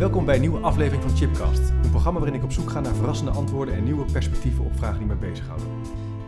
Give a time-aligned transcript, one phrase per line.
[0.00, 2.94] Welkom bij een nieuwe aflevering van Chipcast, een programma waarin ik op zoek ga naar
[2.94, 5.68] verrassende antwoorden en nieuwe perspectieven op vragen die mij bezighouden.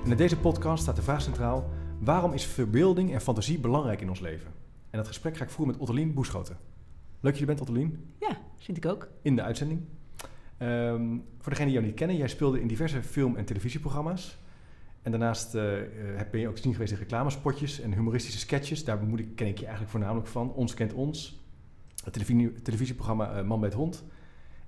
[0.05, 4.09] En in deze podcast staat de vraag centraal: waarom is verbeelding en fantasie belangrijk in
[4.09, 4.51] ons leven?
[4.91, 6.57] En dat gesprek ga ik voeren met Ottelien Boeschoten.
[7.21, 8.11] Leuk dat je er bent, Ottelien.
[8.21, 9.09] Ja, vind ik ook.
[9.23, 9.81] In de uitzending.
[10.57, 14.39] Ehm, voor degenen die jou niet kennen, jij speelde in diverse film- en televisieprogramma's.
[15.03, 15.62] En daarnaast uh,
[16.31, 18.84] ben je ook te zien geweest in reclamespotjes en humoristische sketches.
[18.84, 20.53] Daar ik, ken ik je eigenlijk voornamelijk van.
[20.53, 21.42] Ons kent ons.
[22.05, 24.05] Het televisie, televisieprogramma uh, Man bij het Hond.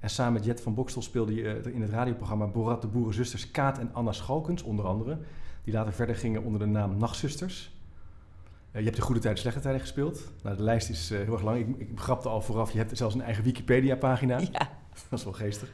[0.00, 3.78] En samen met Jet van Bokstel speelde je in het radioprogramma Borat de Boerenzusters Kaat
[3.78, 5.18] en Anna Schalkens, onder andere.
[5.64, 7.72] Die later verder gingen onder de naam Nachtzusters.
[8.72, 10.32] Uh, je hebt de goede tijden, slechte tijden gespeeld.
[10.42, 11.58] Nou, de lijst is heel erg lang.
[11.58, 14.38] Ik, ik grapte al vooraf, je hebt zelfs een eigen Wikipedia-pagina.
[14.38, 14.70] Ja.
[15.10, 15.72] Dat is wel geestig.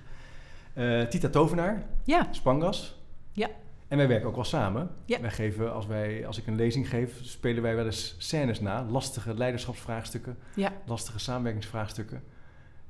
[0.75, 1.87] Uh, Tita Tovenaar.
[2.05, 2.29] Ja.
[2.31, 3.01] Spangas.
[3.33, 3.49] Ja.
[3.91, 4.91] En wij werken ook wel samen.
[5.05, 5.21] Ja.
[5.21, 8.85] Wij geven, als, wij, als ik een lezing geef, spelen wij wel eens scènes na.
[8.85, 10.39] Lastige leiderschapsvraagstukken.
[10.55, 10.73] Ja.
[10.87, 12.23] Lastige samenwerkingsvraagstukken.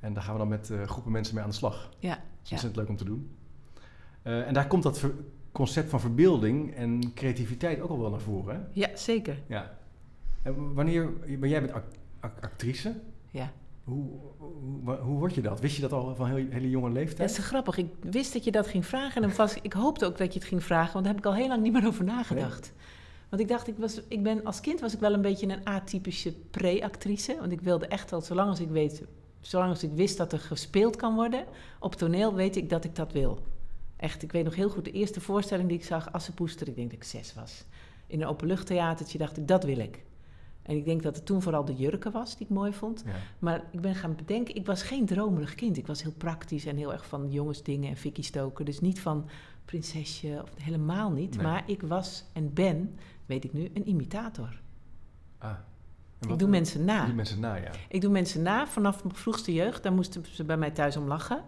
[0.00, 1.90] En daar gaan we dan met uh, groepen mensen mee aan de slag.
[1.98, 2.14] Ja.
[2.14, 3.36] Dat is ontzettend leuk om te doen.
[4.22, 5.04] Uh, en daar komt dat
[5.52, 8.54] concept van verbeelding en creativiteit ook al wel naar voren.
[8.54, 8.60] Hè?
[8.72, 9.42] Ja, zeker.
[9.46, 9.78] Ja.
[10.42, 13.00] En wanneer, maar jij bent act actrice.
[13.30, 13.52] Ja.
[13.90, 15.60] Hoe, hoe, hoe word je dat?
[15.60, 17.28] Wist je dat al van een hele jonge leeftijd?
[17.28, 17.76] Dat is grappig.
[17.76, 19.22] Ik wist dat je dat ging vragen.
[19.22, 21.36] En was, ik hoopte ook dat je het ging vragen, want daar heb ik al
[21.36, 22.72] heel lang niet meer over nagedacht.
[22.76, 22.88] Nee.
[23.28, 25.64] Want ik dacht, ik was, ik ben, als kind was ik wel een beetje een
[25.64, 27.36] atypische pre-actrice.
[27.40, 29.02] Want ik wilde echt al, zolang als ik weet,
[29.40, 31.44] zolang als ik wist dat er gespeeld kan worden
[31.80, 33.38] op toneel, weet ik dat ik dat wil.
[33.96, 36.90] Echt, ik weet nog heel goed de eerste voorstelling die ik zag, Assepoester, ik denk
[36.90, 37.64] dat ik zes was.
[38.06, 40.02] In een openluchttheatertje dacht ik, dat wil ik.
[40.62, 43.02] En ik denk dat het toen vooral de jurken was die ik mooi vond.
[43.06, 43.12] Ja.
[43.38, 45.76] Maar ik ben gaan bedenken, ik was geen dromerig kind.
[45.76, 48.64] Ik was heel praktisch en heel erg van jongensdingen en fikkie stoken.
[48.64, 49.28] Dus niet van
[49.64, 51.36] prinsesje, of helemaal niet.
[51.36, 51.46] Nee.
[51.46, 54.60] Maar ik was en ben, weet ik nu, een imitator.
[55.38, 55.50] Ah.
[56.28, 57.04] Ik doe mensen na.
[57.04, 57.70] Doe mensen na, ja.
[57.88, 59.82] Ik doe mensen na vanaf mijn vroegste jeugd.
[59.82, 61.44] Daar moesten ze bij mij thuis om lachen.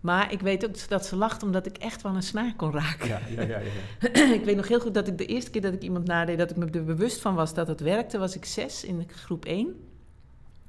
[0.00, 3.08] Maar ik weet ook dat ze lacht omdat ik echt wel een snaar kon raken.
[3.08, 4.32] Ja, ja, ja, ja.
[4.38, 6.50] ik weet nog heel goed dat ik de eerste keer dat ik iemand nadeed, dat
[6.50, 9.74] ik me er bewust van was dat het werkte, was ik zes in groep 1.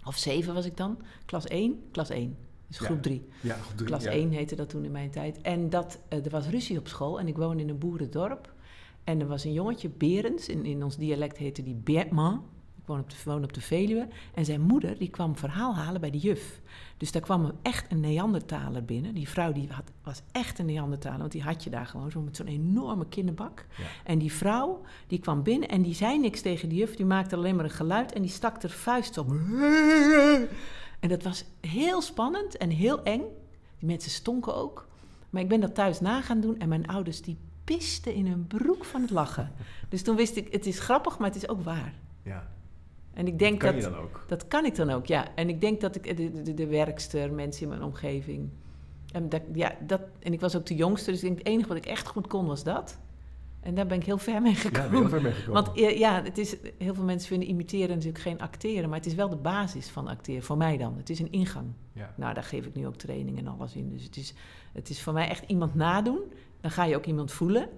[0.03, 0.99] Of zeven was ik dan.
[1.25, 1.83] Klas 1.
[1.91, 2.37] Klas 1.
[2.67, 3.27] Dus groep 3.
[3.41, 3.87] Ja, groep 3.
[3.87, 4.11] Klas ja.
[4.11, 5.41] 1 heette dat toen in mijn tijd.
[5.41, 8.53] En dat, uh, er was ruzie op school en ik woonde in een boerendorp.
[9.03, 12.43] En er was een jongetje, Berends, in, in ons dialect heette die Bertman.
[12.81, 14.07] Ik woon op, de, woon op de Veluwe.
[14.33, 16.61] En zijn moeder die kwam verhaal halen bij de juf.
[16.97, 19.13] Dus daar kwam echt een Neandertaler binnen.
[19.13, 22.21] Die vrouw die had, was echt een Neandertaler, want die had je daar gewoon zo
[22.21, 23.65] met zo'n enorme kinderbak.
[23.77, 23.83] Ja.
[24.03, 26.95] En die vrouw die kwam binnen en die zei niks tegen de juf.
[26.95, 29.29] Die maakte alleen maar een geluid en die stak er vuist op.
[30.99, 33.21] En dat was heel spannend en heel eng.
[33.77, 34.87] Die mensen stonken ook.
[35.29, 38.47] Maar ik ben dat thuis na gaan doen en mijn ouders die pisten in hun
[38.47, 39.51] broek van het lachen.
[39.89, 41.93] Dus toen wist ik, het is grappig, maar het is ook waar.
[42.23, 42.47] Ja.
[43.13, 44.23] En ik denk kan dat, je dan ook?
[44.27, 45.35] Dat kan ik dan ook, ja.
[45.35, 48.49] En ik denk dat ik de, de, de werkster, mensen in mijn omgeving.
[49.11, 51.67] En, dat, ja, dat, en ik was ook de jongste, dus ik denk, het enige
[51.67, 52.99] wat ik echt goed kon was dat.
[53.61, 54.91] En daar ben ik heel ver mee gekomen.
[54.91, 55.63] Ja, heel ver mee gekomen.
[55.63, 59.15] Want ja, het is, heel veel mensen vinden imiteren natuurlijk geen acteren, maar het is
[59.15, 60.97] wel de basis van acteren, voor mij dan.
[60.97, 61.67] Het is een ingang.
[61.93, 62.13] Ja.
[62.17, 63.89] Nou, daar geef ik nu ook training en alles in.
[63.89, 64.33] Dus het is,
[64.73, 66.19] het is voor mij echt iemand nadoen.
[66.61, 67.69] Dan ga je ook iemand voelen.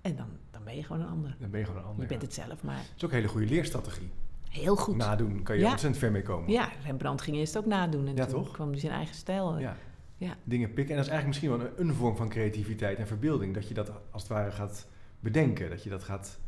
[0.00, 1.36] En dan, dan ben je gewoon een ander.
[1.38, 2.02] Dan ben je gewoon een ander.
[2.02, 2.26] Je bent ja.
[2.26, 4.10] het zelf, maar Het is ook een hele goede leerstrategie.
[4.50, 4.96] Heel goed.
[4.96, 5.70] Nadoen kan je Ja.
[5.70, 6.50] ontzettend ver mee komen.
[6.52, 8.06] Ja, Rembrandt ging eerst ook nadoen.
[8.06, 8.52] En Ja, toen toch?
[8.52, 9.58] kwam hij zijn eigen stijl.
[9.58, 9.76] Ja.
[10.16, 10.36] Ja.
[10.44, 10.90] Dingen pikken.
[10.90, 13.54] En dat is eigenlijk misschien wel een, een vorm van creativiteit en verbeelding.
[13.54, 14.86] Dat je dat als het ware gaat
[15.20, 15.70] bedenken.
[15.70, 16.38] Dat je dat gaat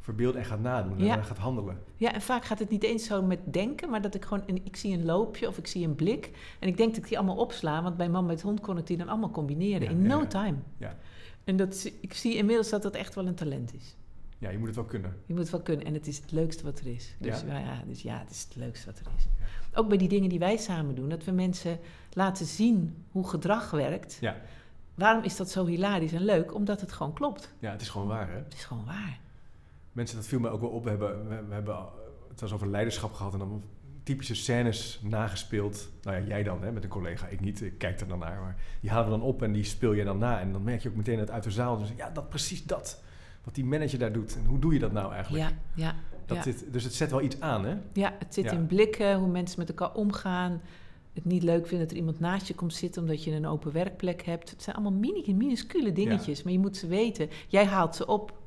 [0.00, 0.98] verbeelden en gaat nadoen.
[0.98, 1.78] En gaat handelen.
[1.96, 4.60] ja, en vaak gaat het niet eens zo met denken, maar dat ik gewoon, een,
[4.64, 6.30] ik zie een loopje of ik zie een blik.
[6.60, 8.86] En ik denk dat ik die allemaal opsla, want bij Man met Hond kon ik
[8.86, 9.88] die dan allemaal combineren.
[9.88, 10.56] In no time.
[10.78, 10.96] Ja.
[11.44, 13.96] En dat, ik zie inmiddels dat dat echt wel een talent is.
[14.38, 15.16] Ja, je moet het wel kunnen.
[15.26, 15.86] Je moet het wel kunnen.
[15.86, 17.14] En het is het leukste wat er is.
[17.18, 17.82] Dus Ja?
[17.86, 19.26] dus ja het is het leukste wat er is.
[19.74, 21.08] Ook bij die dingen die wij samen doen.
[21.08, 21.78] Dat we mensen
[22.12, 24.18] laten zien hoe gedrag werkt.
[24.20, 24.36] Ja.
[24.94, 26.54] Waarom is dat zo hilarisch en leuk?
[26.54, 27.52] Omdat het gewoon klopt.
[27.58, 28.36] ja, het is gewoon waar hè.
[28.36, 29.18] Het is gewoon waar.
[29.92, 30.84] Mensen, dat viel me ook wel op.
[30.84, 31.76] We hebben, we, we hebben
[32.28, 33.62] het was over leiderschap gehad en dan
[34.02, 35.88] typische scènes nagespeeld.
[36.02, 38.40] Nou ja, jij dan hè, met een collega, ik niet, ik kijk er dan naar.
[38.40, 40.40] Maar die halen we dan op en die speel je dan na.
[40.40, 43.02] En dan merk je ook meteen uit, uit de zaal, dus, ja, dat precies dat.
[43.46, 44.36] Wat die manager daar doet.
[44.36, 45.44] En hoe doe je dat nou eigenlijk?
[45.44, 45.94] Ja, ja.
[46.26, 46.42] Dat ja.
[46.42, 47.76] dit, dus het zet wel iets aan, hè?
[47.92, 48.52] ja, het zit Ja.
[48.52, 50.60] in blikken, hoe mensen met elkaar omgaan.
[51.12, 53.72] het niet leuk vindt dat er iemand naast je komt zitten omdat je een open
[53.72, 54.50] werkplek hebt.
[54.50, 57.28] Het zijn allemaal mini, minuscule dingetjes, maar je moet ze weten.
[57.48, 58.38] Jij haalt ze op.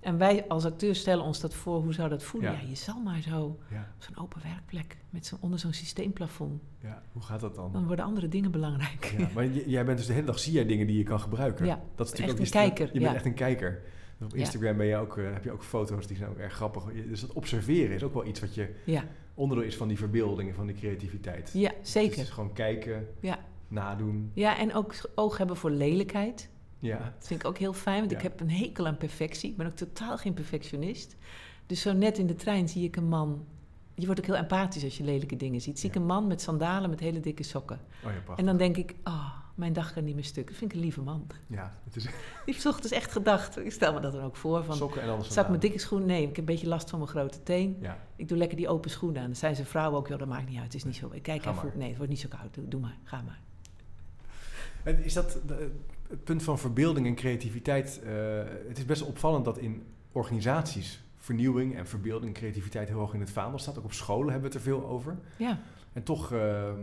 [0.00, 2.52] En wij als acteurs stellen ons dat voor, hoe zou dat voelen?
[2.52, 2.58] Ja.
[2.68, 6.62] Je zal maar zo, Ja, zo'n open werkplek, met zo'n onder zo'n systeemplafond.
[6.80, 7.02] ja.
[7.12, 7.72] Hoe gaat dat dan?
[7.72, 9.14] Dan worden andere dingen belangrijk.
[9.18, 11.66] Ja, maar jij bent dus de hele dag zie jij dingen die je kan gebruiken.
[11.66, 13.82] Ja, dat is natuurlijk een ook die- kijker, Je bent echt een kijker.
[14.24, 14.38] Op Ja.
[14.38, 16.84] Instagram ben je ook, eh, heb je ook foto's die zijn ook erg grappig.
[17.08, 19.04] Dus dat observeren is ook wel iets wat je Ja,
[19.34, 21.50] onderdeel is van die verbeelding van die creativiteit.
[21.52, 22.18] ja Dus zeker.
[22.18, 23.38] is gewoon kijken, Ja.
[23.68, 24.30] nadoen.
[24.34, 26.48] ja, en ook oog hebben voor lelijkheid.
[26.78, 29.50] Ja, Dat vind ik ook heel fijn, want ik heb een hekel aan perfectie.
[29.50, 31.16] Ik ben ook totaal geen perfectionist.
[31.66, 33.46] Dus zo net in de trein zie ik een man...
[33.94, 35.78] Je wordt ook heel empathisch als je lelijke dingen ziet.
[35.78, 37.80] Zie ik een man met sandalen met hele dikke sokken.
[38.04, 38.10] oh.
[38.36, 40.46] En dan denk ik, oh, mijn dag kan niet meer stuk.
[40.46, 41.26] Dat vind ik een lieve man.
[41.46, 42.02] Ja, het is
[42.44, 43.58] Die heeft ochtends echt gedacht.
[43.58, 44.64] Ik stel me dat dan ook voor.
[44.64, 46.06] Van, sokken en anders zal ik mijn dikke schoen?
[46.06, 47.76] Nee, ik heb een beetje last van mijn grote teen.
[47.80, 49.26] Ja, Ik doe lekker die open schoenen aan.
[49.26, 50.64] Dan zijn ze vrouwen ook, joh, dat maakt niet uit.
[50.64, 51.10] Het is niet zo.
[51.12, 51.66] Ik kijk Ga even.
[51.66, 51.76] maar.
[51.76, 52.54] Nee, het wordt niet zo koud.
[52.54, 53.40] Doe, doe maar, ga maar.
[54.82, 55.70] En Is dat de-
[56.08, 58.00] het punt van verbeelding en creativiteit?
[58.04, 58.12] eh,
[58.68, 59.82] het is best opvallend dat in
[60.12, 63.78] organisaties vernieuwing en verbeelding en creativiteit heel hoog in het vaandel staat.
[63.78, 65.16] Ook op scholen hebben we het er veel over.
[65.36, 65.58] Ja,
[65.92, 66.78] En toch ehm,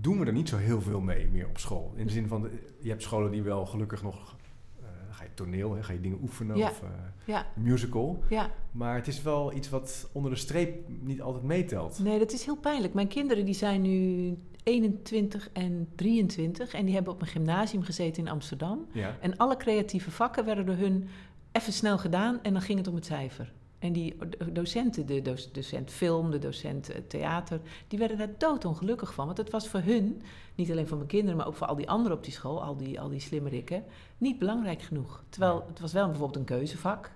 [0.00, 1.92] doen we er niet zo heel veel mee meer op school.
[1.96, 2.48] In de zin van,
[2.80, 4.36] je hebt scholen die wel gelukkig nog...
[4.80, 6.68] eh, ga je toneel, hè, ga je dingen oefenen Ja.
[6.68, 6.88] of eh,
[7.24, 8.22] ja, musical.
[8.28, 8.50] ja.
[8.72, 11.98] Maar het is wel iets wat onder de streep niet altijd meetelt.
[11.98, 12.94] Nee, dat is heel pijnlijk.
[12.94, 18.22] Mijn kinderen die zijn nu 21 en 23 en die hebben op een gymnasium gezeten
[18.24, 18.86] in Amsterdam.
[19.20, 21.08] En alle creatieve vakken werden door hun
[21.52, 23.52] even snel gedaan en dan ging het om het cijfer.
[23.78, 24.16] En die
[24.52, 29.26] docenten, de doc- docent film, de docent eh, theater, die werden daar doodongelukkig van.
[29.26, 30.22] Want het was voor hun,
[30.54, 32.76] niet alleen voor mijn kinderen, maar ook voor al die anderen op die school, al
[32.76, 33.84] die, al die slimmerikken,
[34.18, 35.22] niet belangrijk genoeg.
[35.28, 37.10] Terwijl het was wel bijvoorbeeld een keuzevak.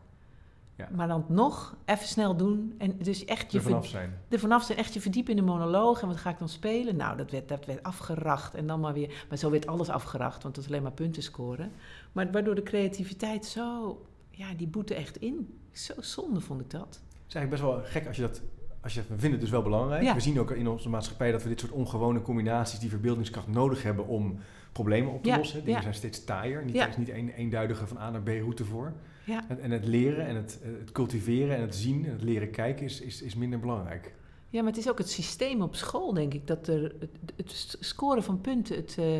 [0.76, 0.88] Ja.
[0.94, 2.74] Maar dan nog even snel doen.
[2.78, 4.18] En dus echt je er vanaf zijn.
[4.28, 6.96] er vanaf zijn echt je verdiepen in de monoloog en wat ga ik dan spelen?
[6.96, 9.24] Nou, dat werd, dat werd afgeracht en dan maar weer.
[9.28, 11.72] Maar zo werd alles afgeracht, want dat is alleen maar punten scoren.
[12.12, 14.00] Maar waardoor de creativiteit zo,
[14.30, 15.57] ja, die boete echt in.
[15.78, 16.80] Zo zonde vond ik dat.
[16.80, 18.40] Het is eigenlijk best wel gek als je dat...
[18.80, 20.02] Als je, we vinden het dus wel belangrijk.
[20.02, 20.14] Ja.
[20.14, 23.82] We zien ook in onze maatschappij dat we dit soort ongewone combinaties, die verbeeldingskracht nodig
[23.82, 24.38] hebben om
[24.72, 25.58] problemen op te Ja, lossen.
[25.58, 25.80] Dingen ja.
[25.82, 26.64] zijn steeds taaier.
[26.64, 26.76] Niet.
[26.76, 28.92] Er is niet één eenduidige van A naar B route voor.
[29.24, 32.50] Ja, En, en het leren en het, het cultiveren en het zien en het leren
[32.50, 34.12] kijken is, is, is minder belangrijk.
[34.50, 36.46] ja maar het is ook het systeem op school, denk ik.
[36.46, 39.18] Dat er, het, het scoren van punten, het, eh,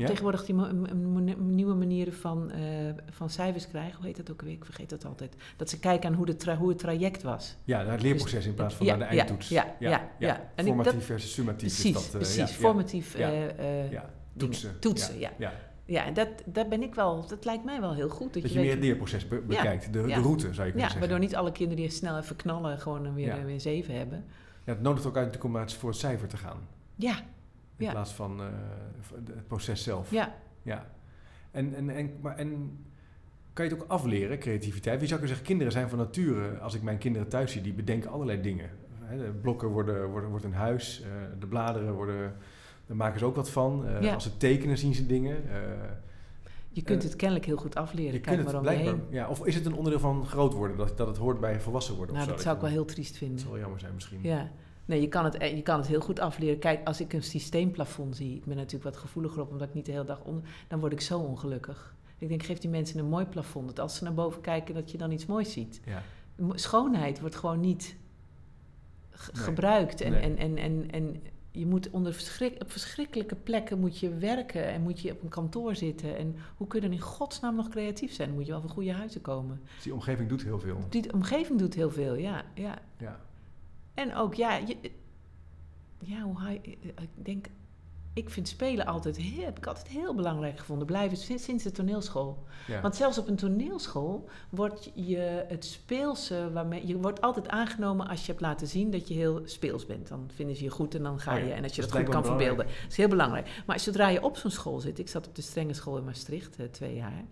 [0.00, 0.30] je hebt Ja.
[0.30, 2.60] tegenwoordig die nieuwe manieren van, eh,
[3.10, 3.96] van cijfers krijgen.
[3.96, 4.52] Hoe heet dat ook weer?
[4.52, 5.36] Ik vergeet dat altijd.
[5.56, 7.56] Dat ze kijken aan hoe, de hoe het traject was.
[7.64, 9.48] Ja, naar het leerproces in plaats van Ja, naar de ja, eindtoets.
[9.48, 10.50] ja, ja, ja.
[10.54, 12.04] En Formatief dat- versus summatief Precies, is dat.
[12.04, 12.36] eh, precies.
[12.36, 13.18] ja, ja, Formatief.
[13.18, 13.30] Ja.
[13.32, 14.78] eh, ja, toetsen.
[14.80, 15.30] Toetsen, ja.
[15.38, 15.52] ja.
[15.88, 18.32] Ja, en dat, dat ben ik wel, dat lijkt mij wel heel goed.
[18.32, 20.04] Dat, Dat je weet meer het leerproces be- bekijkt, de, ja.
[20.16, 21.00] de route zou je kunnen ja, zeggen.
[21.00, 23.44] waardoor niet alle kinderen die snel even knallen gewoon weer, Ja.
[23.44, 24.24] weer zeven hebben.
[24.64, 26.58] Ja, het nodigt ook uit om voor het cijfer te gaan.
[26.94, 27.14] Ja,
[27.76, 27.90] In Ja.
[27.90, 28.46] plaats van eh,
[29.34, 30.10] het proces zelf.
[30.10, 30.86] ja, Ja.
[31.50, 32.78] En, en, en, maar, en
[33.52, 34.98] kan je het ook afleren, creativiteit?
[34.98, 37.72] Wie zou kunnen zeggen, kinderen zijn van nature, als ik mijn kinderen thuis zie, die
[37.74, 38.70] bedenken allerlei dingen.
[39.10, 41.08] De blokken worden, worden, wordt een huis, eh,
[41.38, 42.34] de bladeren worden,
[42.86, 43.86] daar maken ze ook wat van.
[43.86, 44.14] Eh, Ja.
[44.14, 45.36] Als ze tekenen zien ze dingen.
[46.68, 48.12] Je kunt het kennelijk heel goed afleren.
[48.12, 49.00] je Kijk kunt maar het je heen.
[49.10, 51.94] Ja, of is het een onderdeel van groot worden, dat, dat het hoort bij volwassen
[51.94, 52.14] worden?
[52.14, 53.38] Nou, of dat zo, zou ik wel je- heel triest Dat vinden.
[53.38, 54.18] zou wel jammer zijn misschien.
[54.22, 54.50] Ja.
[54.86, 56.58] Nee, je kan, het, eh, je kan het heel goed afleren.
[56.58, 59.86] Kijk, als ik een systeemplafond zie, ik ben natuurlijk wat gevoeliger op, omdat ik niet
[59.86, 61.94] de hele dag onder, dan word ik zo ongelukkig.
[62.18, 63.66] Ik denk, geef die mensen een mooi plafond.
[63.66, 65.80] Dat als ze naar boven kijken, dat je dan iets moois ziet.
[65.84, 66.02] Ja.
[66.54, 67.96] Schoonheid wordt gewoon niet
[69.32, 69.42] Nee.
[69.44, 70.00] gebruikt.
[70.00, 70.20] En, Nee.
[70.20, 74.82] en, en, en, en je moet onder verschrik, op verschrikkelijke plekken moet je werken en
[74.82, 76.16] moet je op een kantoor zitten.
[76.16, 78.28] En hoe kun je dan in godsnaam nog creatief zijn?
[78.28, 79.60] Dan moet je wel van goede huizen komen.
[79.74, 80.78] Dus die omgeving doet heel veel.
[80.88, 82.44] Die omgeving doet heel veel, ja.
[82.54, 82.78] ja.
[82.98, 83.20] Ja.
[83.96, 84.76] En ook, ja, je,
[85.98, 86.60] ja hoe hij,
[86.96, 87.46] ik denk,
[88.12, 90.86] ik vind spelen altijd, heel, heb ik altijd heel belangrijk gevonden.
[90.86, 92.44] Blijven sinds, sinds de toneelschool.
[92.66, 92.80] Ja.
[92.80, 98.20] Want zelfs op een toneelschool wordt je het speelse, waarmee, je wordt altijd aangenomen als
[98.20, 100.08] je hebt laten zien dat je heel speels bent.
[100.08, 101.52] Dan vinden ze je goed en dan ga Oh ja, je.
[101.52, 102.66] En als je dat dat, goed kan verbeelden.
[102.66, 103.62] Dat is heel belangrijk.
[103.66, 106.56] Maar zodra je op zo'n school zit, ik zat op de strenge school in Maastricht,
[106.56, 107.24] eh, twee jaar.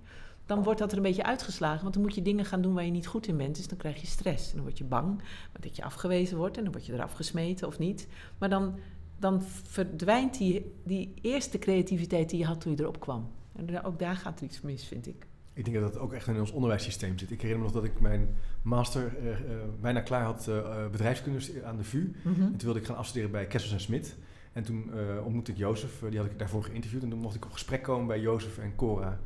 [0.47, 2.85] Dan wordt dat er een beetje uitgeslagen, want dan moet je dingen gaan doen waar
[2.85, 3.57] je niet goed in bent.
[3.57, 4.49] Dus dan krijg je stress.
[4.49, 5.23] En dan word je bang
[5.61, 8.09] dat je afgewezen wordt en dan word je eraf gesmeten of niet.
[8.39, 8.79] Maar dan,
[9.19, 13.31] dan verdwijnt die, die eerste creativiteit die je had toen je erop kwam.
[13.57, 15.27] En ook daar gaat er iets mis, vind ik.
[15.53, 17.31] Ik denk dat dat ook echt in ons onderwijssysteem zit.
[17.31, 19.39] Ik herinner me nog dat ik mijn master eh, eh,
[19.81, 22.15] bijna klaar had eh, bedrijfskunde aan de VU.
[22.23, 22.41] Mhm.
[22.41, 24.17] En toen wilde ik gaan afstuderen bij Kessels en Smit.
[24.55, 27.03] En toen eh, ontmoette ik Jozef, die had ik daarvoor geïnterviewd.
[27.03, 29.21] En toen mocht ik op gesprek komen bij Jozef en Cora,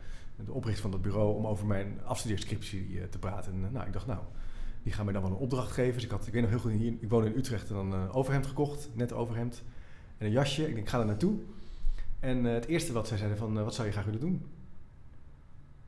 [0.45, 3.52] de oprichter van dat bureau, om over mijn afstudeerscriptie eh, te praten.
[3.52, 4.21] En eh, nou, ik dacht, nou,
[4.83, 5.95] die gaan mij dan wel een opdracht geven.
[5.95, 7.92] Dus ik, had, ik weet nog heel goed, hier, ik woon in Utrecht en dan
[7.92, 9.62] een overhemd gekocht, net overhemd.
[10.18, 10.61] en een jasje.
[10.62, 11.38] Ik denk, ik ga er naartoe.
[12.21, 14.47] En eh, het eerste wat zij zeiden van, eh, wat zou je graag willen doen?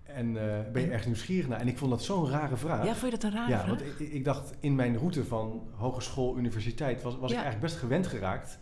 [0.02, 1.60] En eh, ben je ergens nieuwsgierig naar?
[1.60, 2.84] En ik vond dat zo'n rare vraag.
[2.84, 3.68] Ja, vond je dat een rare Ja, vraag?
[3.68, 7.76] want ik, ik dacht in mijn route van hogeschool, universiteit, was, was ik eigenlijk best
[7.76, 8.58] gewend geraakt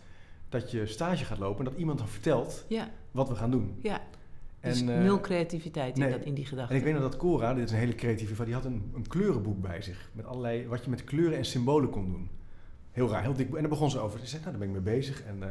[0.49, 3.79] dat je stage gaat lopen en dat iemand dan vertelt Ja, wat we gaan doen.
[3.81, 4.01] ja.
[4.61, 6.11] Dus En, eh, nul creativiteit in, nee.
[6.11, 6.73] dat, in die gedachte.
[6.73, 8.91] En ik weet nog dat Cora, dit is een hele creatieve vrouw, die had een,
[8.95, 10.09] een kleurenboek bij zich.
[10.13, 12.29] Met allerlei, wat je met kleuren en symbolen kon doen.
[12.91, 13.47] Heel raar, heel dik.
[13.53, 14.19] En daar begon ze over.
[14.19, 15.23] Ze zei, nou, daar ben ik mee bezig.
[15.23, 15.49] En, eh,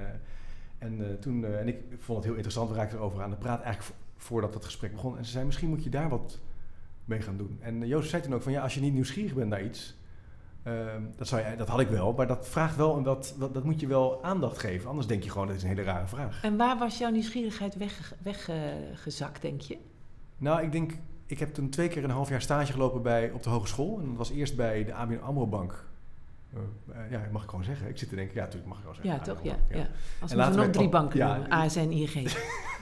[0.79, 3.63] en, eh, toen, en ik vond het heel interessant, we raakten erover aan de praat
[3.63, 5.19] eigenlijk vo- voordat het gesprek begon.
[5.19, 6.41] En ze zei, misschien moet je daar wat
[7.05, 7.59] mee gaan doen.
[7.61, 9.97] En Jozef zei toen ook van, ja, als je niet nieuwsgierig bent naar iets,
[10.69, 10.75] uh,
[11.17, 13.87] dat, zou dat had ik wel, maar dat vraagt wel, wat, wat, dat moet je
[13.87, 14.89] wel aandacht geven.
[14.89, 16.43] Anders denk je gewoon, dat is een hele rare vraag.
[16.43, 17.77] En waar was jouw nieuwsgierigheid
[18.23, 19.79] weggezakt, weg, denk je?
[20.39, 20.93] Nou, ik denk,
[21.27, 23.99] ik heb toen twee keer een half jaar stage gelopen bij, op de hogeschool.
[24.01, 25.87] En dat was eerst bij de ABN AMRO Bank.
[26.55, 27.89] Uh, uh, ja, mag ik gewoon zeggen.
[27.89, 29.15] Ik zit te denken, ja, natuurlijk mag ik gewoon zeggen.
[29.15, 29.45] Ja, toch?
[29.45, 29.77] Ja, ja.
[29.77, 29.89] ja.
[30.21, 32.33] Als we nog drie banken ja, noemen, ASN, ING.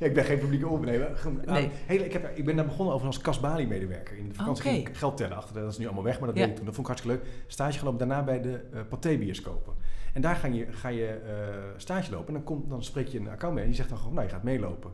[0.00, 1.20] ja, ik ben geen publieke ondernemer.
[1.44, 1.70] Nee.
[1.72, 4.16] Heel, ik, heb, ik ben daar begonnen over als Kasbali-medewerker.
[4.16, 4.76] In de vakantie okay.
[4.76, 5.54] ging ik geld tellen achter.
[5.54, 6.42] Dat is nu allemaal weg, maar dat ja.
[6.42, 6.66] deed ik toen.
[6.66, 7.42] Dat vond ik hartstikke leuk.
[7.46, 9.72] Stage gelopen, daarna bij de uh, Pathé-bioscopen.
[10.12, 11.32] En daar ga je, ga je uh,
[11.76, 12.26] stage lopen.
[12.26, 14.32] En dan, komt, dan spreek je een account en die zegt dan gewoon, nou, je
[14.32, 14.90] gaat meelopen.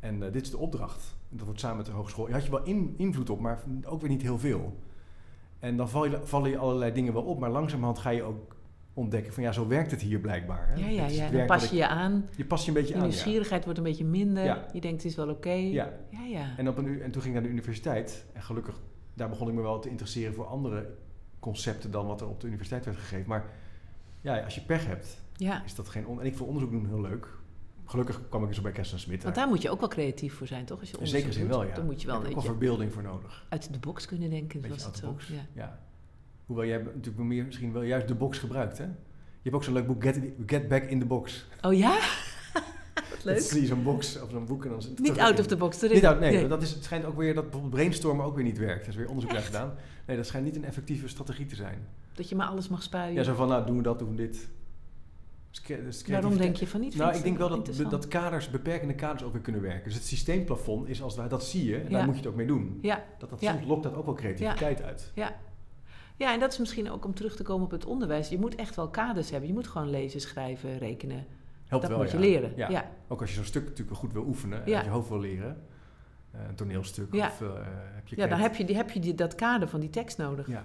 [0.00, 1.16] En uh, dit is de opdracht.
[1.30, 2.26] En dat wordt samen met de hogeschool.
[2.26, 4.76] Je had je wel in, invloed op, maar ook weer niet heel veel.
[5.58, 8.56] En dan val je, vallen je allerlei dingen wel op, maar langzamerhand ga je ook
[8.94, 10.68] ontdekken van ja, zo werkt het hier blijkbaar.
[10.68, 10.74] Hè?
[10.74, 11.30] Ja, ja, ja.
[11.30, 12.28] Dan pas je je aan.
[12.36, 13.06] Je past je een beetje je aan.
[13.06, 13.64] Je nieuwsgierigheid ja.
[13.64, 14.44] wordt een beetje minder.
[14.44, 14.66] Ja.
[14.72, 15.34] Je denkt het is wel oké.
[15.34, 15.70] Okay.
[15.70, 15.92] Ja.
[16.08, 16.54] Ja, ja.
[16.56, 18.80] En, op een, en toen ging ik naar de universiteit en gelukkig,
[19.14, 20.94] daar begon ik me wel te interesseren voor andere
[21.38, 23.28] concepten dan wat er op de universiteit werd gegeven.
[23.28, 23.44] Maar
[24.20, 25.64] ja, als je pech hebt, ja.
[25.64, 26.06] is dat geen...
[26.06, 27.28] On en ik vond onderzoek doen heel leuk.
[27.84, 29.22] Gelukkig kwam ik eens bij Kerstin Smit.
[29.22, 30.80] Want daar moet je ook wel creatief voor zijn, toch?
[30.80, 31.74] Als je In zekere zin wel, ja.
[31.74, 33.46] Dan moet je wel een beetje wel verbeelding voor nodig.
[33.48, 35.16] Uit de box kunnen denken, Beetje was het zo.
[35.52, 35.78] Ja.
[36.46, 38.84] Hoewel jij natuurlijk meer misschien wel juist de box gebruikt, hè?
[38.84, 41.46] Je hebt ook zo'n leuk boek, Get, Get Back in the Box.
[41.62, 41.90] Oh ja?
[43.10, 43.36] Wat leuk.
[43.36, 45.82] Dat zie je zo'n box of zo'n boek en dan Niet out of the box.
[45.82, 45.94] Erin.
[45.94, 46.48] Niet out, nee, nee.
[46.48, 48.82] Dat is, het schijnt ook weer dat bijvoorbeeld brainstormen ook weer niet werkt.
[48.82, 49.74] Er is weer onderzoek naar gedaan.
[50.06, 51.86] Nee, dat schijnt niet een effectieve strategie te zijn.
[52.12, 53.14] Dat je maar alles mag spuien.
[53.14, 54.48] Ja, zo van, nou, doen we dat, doen we dit.
[56.08, 56.96] Waarom denk je van niet?
[56.96, 59.84] Nou, ik denk wel dat, dat kaders, beperkende kaders ook weer kunnen werken.
[59.84, 61.88] Dus het systeemplafond is als het dat zie je, en ja.
[61.88, 62.78] daar moet je het ook mee doen.
[62.82, 63.04] Ja.
[63.18, 63.52] Dat, dat, ja.
[63.52, 64.84] Soms lokt dat ook wel creativiteit ja.
[64.84, 65.10] uit.
[65.14, 65.36] Ja.
[66.16, 68.28] Ja, en dat is misschien ook om terug te komen op het onderwijs.
[68.28, 69.48] Je moet echt wel kaders hebben.
[69.48, 71.26] Je moet gewoon lezen, schrijven, rekenen.
[71.66, 72.22] Helpt dat wel, moet je ja.
[72.22, 72.52] leren.
[72.56, 72.68] Ja.
[72.68, 72.90] Ja.
[73.08, 75.62] Ook als je zo'n stuk natuurlijk goed wil oefenen, en uit je hoofd wil leren.
[76.34, 77.26] Uh, een toneelstuk ja.
[77.26, 77.48] of uh,
[77.94, 80.18] heb je Ja, dan heb je, die, heb je die, dat kader van die tekst
[80.18, 80.48] nodig.
[80.48, 80.64] Ja.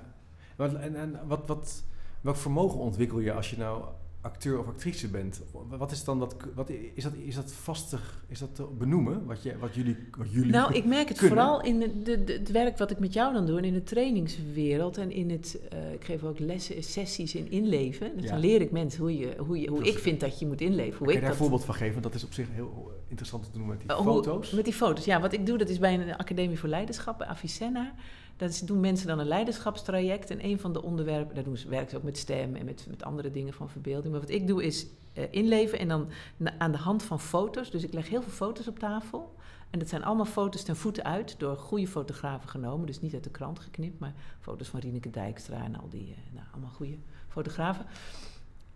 [0.57, 1.83] En, en wat, wat,
[2.21, 3.83] welk vermogen ontwikkel je als je nou
[4.21, 8.39] acteur of actrice bent, wat is dan dat, wat is dat, is dat vastig, is
[8.39, 11.37] dat te benoemen, wat, je, wat, jullie, wat jullie Nou, ik merk het kunnen?
[11.37, 14.97] vooral in de, het werk wat ik met jou dan doe en in de trainingswereld
[14.97, 18.11] en in het, uh, ik geef ook lessen, sessies in inleven.
[18.15, 18.29] Dus Ja.
[18.31, 20.97] dan leer ik mensen hoe, je, hoe, je, hoe ik vind dat je moet inleven.
[20.97, 22.01] Hoe Kun je ik daar een voorbeeld van geven?
[22.01, 24.51] Dat is op zich heel interessant te doen met die Uh, hoe- foto's.
[24.51, 25.21] met die foto's, ja.
[25.21, 27.93] Wat ik doe, dat is bij een academie voor leiderschap, bij Avicenna.
[28.39, 30.29] Daar doen mensen dan een leiderschapstraject.
[30.29, 32.85] En een van de onderwerpen, daar doen ze, werken ze ook met stem en met,
[32.89, 34.11] met andere dingen van verbeelding.
[34.11, 36.09] Maar wat ik doe is eh, inleven en dan
[36.57, 37.71] aan de hand van foto's.
[37.71, 39.35] Dus ik leg heel veel foto's op tafel.
[39.69, 42.87] En dat zijn allemaal foto's ten voeten uit, door goede fotografen genomen.
[42.87, 46.33] Dus niet uit de krant geknipt, maar foto's van Rieneke Dijkstra en al die, eh,
[46.33, 47.85] nou, allemaal goede fotografen.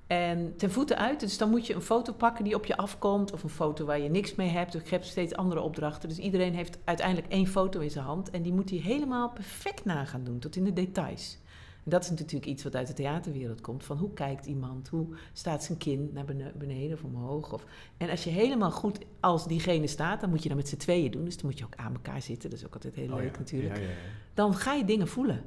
[0.08, 3.32] En ten voeten uit, dus dan moet je een foto pakken die op je afkomt,
[3.32, 4.76] of een foto waar je niks mee hebt.
[4.76, 6.10] Ik heb steeds andere opdrachten.
[6.10, 9.86] Dus iedereen heeft uiteindelijk één foto in zijn hand en die moet hij helemaal perfect
[9.86, 11.38] na gaan doen, tot in de details.
[11.84, 13.84] En dat is natuurlijk iets wat uit de theaterwereld komt.
[13.84, 14.88] Van hoe kijkt iemand?
[14.88, 17.54] Hoe staat zijn kin naar bene- beneden of omhoog?
[17.54, 17.66] Of,
[17.98, 21.12] en als je helemaal goed als diegene staat, dan moet je dat met z'n tweeën
[21.12, 21.26] doen.
[21.26, 22.50] Dus dan moet je ook aan elkaar zitten.
[22.50, 23.38] Dat is ook altijd heel Oh leuk ja.
[23.40, 23.76] natuurlijk.
[23.76, 23.96] Ja, ja, ja.
[24.34, 25.44] Dan ga je dingen voelen.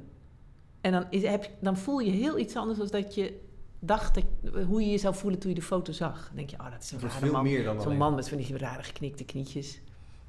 [0.81, 3.39] En dan, is, heb, dan voel je heel iets anders dan dat je
[3.79, 4.23] dacht dat,
[4.65, 6.25] hoe je je zou voelen toen je de foto zag.
[6.27, 7.43] Dan denk je, oh, dat is een wordt rare man.
[7.81, 9.79] Zo'n man met van die rare geknikte knietjes.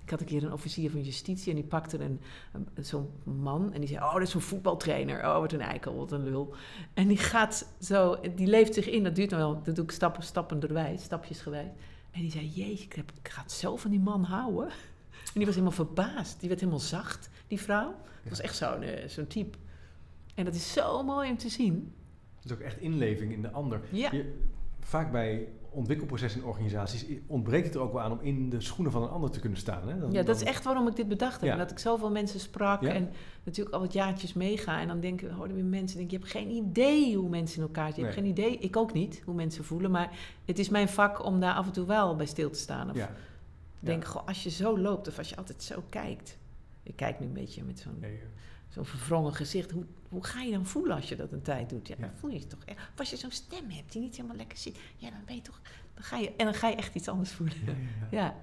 [0.02, 2.20] Ik had een keer een officier van justitie en die pakte een,
[2.52, 5.18] een- zo'n man en die zei: Oh, dat is zo'n voetbaltrainer.
[5.24, 6.54] Oh, wat een eikel, wat een lul.
[6.94, 9.04] En die gaat zo, die leeft zich in.
[9.04, 11.68] Dat duurt dan wel, dat doe ik stappen, stappenderwijs, stapjesgewijs.
[12.10, 14.68] En die zei: ik, heb, ik ga het zo van die man houden.
[15.10, 16.40] En die was helemaal verbaasd.
[16.40, 17.94] Die werd helemaal zacht, die vrouw.
[18.22, 19.58] Dat was echt zo'n eh, zo'n type.
[20.34, 21.92] En dat is zo mooi om te zien.
[22.50, 23.80] Is ook echt inleving in de ander.
[23.90, 24.08] Ja.
[24.12, 24.34] Je,
[24.80, 28.92] vaak bij ontwikkelprocessen in organisaties ontbreekt het er ook wel aan om in de schoenen
[28.92, 29.88] van een ander te kunnen staan.
[29.88, 29.98] Hè?
[29.98, 31.50] Dan- Ja, dat is echt waarom ik dit bedacht heb.
[31.50, 31.56] Ja.
[31.56, 32.88] Dat ik zoveel mensen sprak Ja.
[32.92, 33.10] en
[33.44, 34.80] natuurlijk al wat jaartjes meega.
[34.80, 37.86] En dan denken, hoorden weer mensen, denk, je hebt geen idee hoe mensen in elkaar
[37.86, 38.02] zitten.
[38.04, 39.90] Je hebt geen idee, ik ook niet, hoe mensen voelen.
[39.90, 40.10] Maar
[40.44, 42.90] het is mijn vak om daar af en toe wel bij stil te staan.
[42.90, 43.10] Of Ja.
[43.80, 46.38] denk, goh, als je zo loopt of als je altijd zo kijkt.
[46.82, 48.18] Ik kijk nu een beetje met zo'n Nee,
[48.84, 49.70] zo'n verwrongen gezicht.
[49.70, 51.88] Hoe, hoe ga je dan voelen als je dat een tijd doet?
[51.88, 52.06] Ja, Ja.
[52.06, 52.78] dan voel je je toch echt.
[52.78, 54.78] Of als je zo'n stem hebt die niet helemaal lekker zit.
[54.96, 55.60] Ja, dan ben je toch...
[55.94, 57.56] Dan ga je, en dan ga je echt iets anders voelen.
[58.10, 58.34] ja,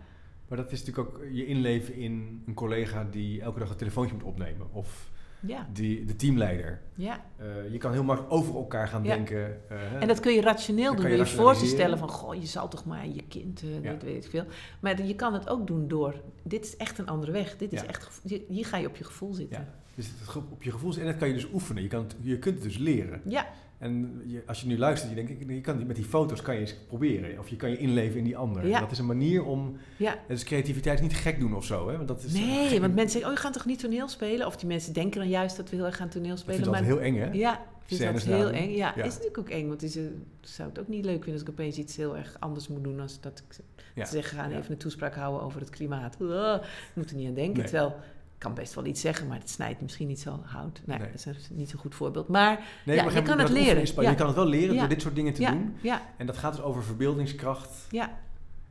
[0.48, 4.16] Maar dat is natuurlijk ook je inleven in een collega die elke dag een telefoontje
[4.16, 4.74] moet opnemen.
[4.74, 6.82] Of ja, die, de teamleider.
[6.96, 7.26] ja.
[7.38, 9.70] Eh, je kan heel makkelijk over elkaar gaan denken.
[9.70, 10.02] eh.
[10.02, 12.10] En dat kun je rationeel Dan doen je door je voor te stellen van...
[12.10, 14.46] Goh, je zal toch maar je kind, dat weet ik veel.
[14.80, 16.22] Maar je kan het ook doen door...
[16.44, 17.58] Dit is echt een andere weg.
[17.58, 19.68] Dit is echt, hier ga je op je gevoel zitten.
[19.96, 21.82] Dus het op je gevoel en dat kan je dus oefenen.
[21.84, 23.22] Je, kan het, je kunt het dus leren.
[23.26, 23.48] Ja,
[23.78, 26.54] En je, als je nu luistert, je denkt, ik- je kan met die foto's kan
[26.56, 27.40] je eens proberen.
[27.40, 28.68] Of je kan je inleven in die ander.
[28.68, 28.80] Ja.
[28.80, 29.78] Dat is een manier om...
[29.98, 30.18] ja.
[30.28, 31.90] Is creativiteit niet gek doen of zo.
[31.90, 31.96] Hè?
[31.96, 34.48] Want dat is, Nee, gek- want mensen zeggen, oh, je gaat toch niet toneel spelen?
[34.48, 36.56] Of die mensen denken dan juist dat we heel erg gaan toneel spelen.
[36.56, 37.30] vind dat maar heel eng, hè?
[37.32, 38.70] Ja, vind dat heel eng.
[38.70, 39.04] Ja, Ja.
[39.04, 39.68] is natuurlijk ook eng.
[39.68, 40.04] Want is, eh,
[40.42, 43.00] zou het ook niet leuk vinden als ik opeens iets heel erg anders moet doen.
[43.00, 43.56] Als dat ik
[43.96, 44.04] Ja.
[44.04, 46.18] te zeggen, gaan even een toespraak houden over het klimaat.
[46.22, 47.54] Uh, ik moet er niet aan denken.
[47.62, 47.64] Nee.
[47.70, 47.96] Terwijl,
[48.38, 50.82] kan best wel iets zeggen, maar het snijdt misschien niet zo hout.
[50.86, 51.08] Nee, Nee.
[51.12, 52.28] dat is niet zo'n goed voorbeeld.
[52.28, 53.86] Maar Nee, Ja, maar je kan het leren.
[54.02, 54.10] Ja.
[54.10, 54.80] Je kan het wel leren Ja.
[54.80, 55.76] door dit soort dingen te doen.
[55.82, 57.88] ja, En dat gaat dus over verbeeldingskracht.
[57.92, 58.24] ja.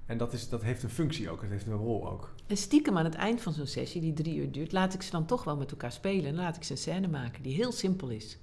[0.07, 1.41] En dat, is, dat heeft een functie ook.
[1.41, 2.33] Het heeft een rol ook.
[2.47, 5.11] En stiekem aan het eind van zo'n sessie, die drie uur duurt, laat ik ze
[5.11, 6.25] dan toch wel met elkaar spelen.
[6.27, 8.39] En laat ik ze een scène maken die heel simpel is.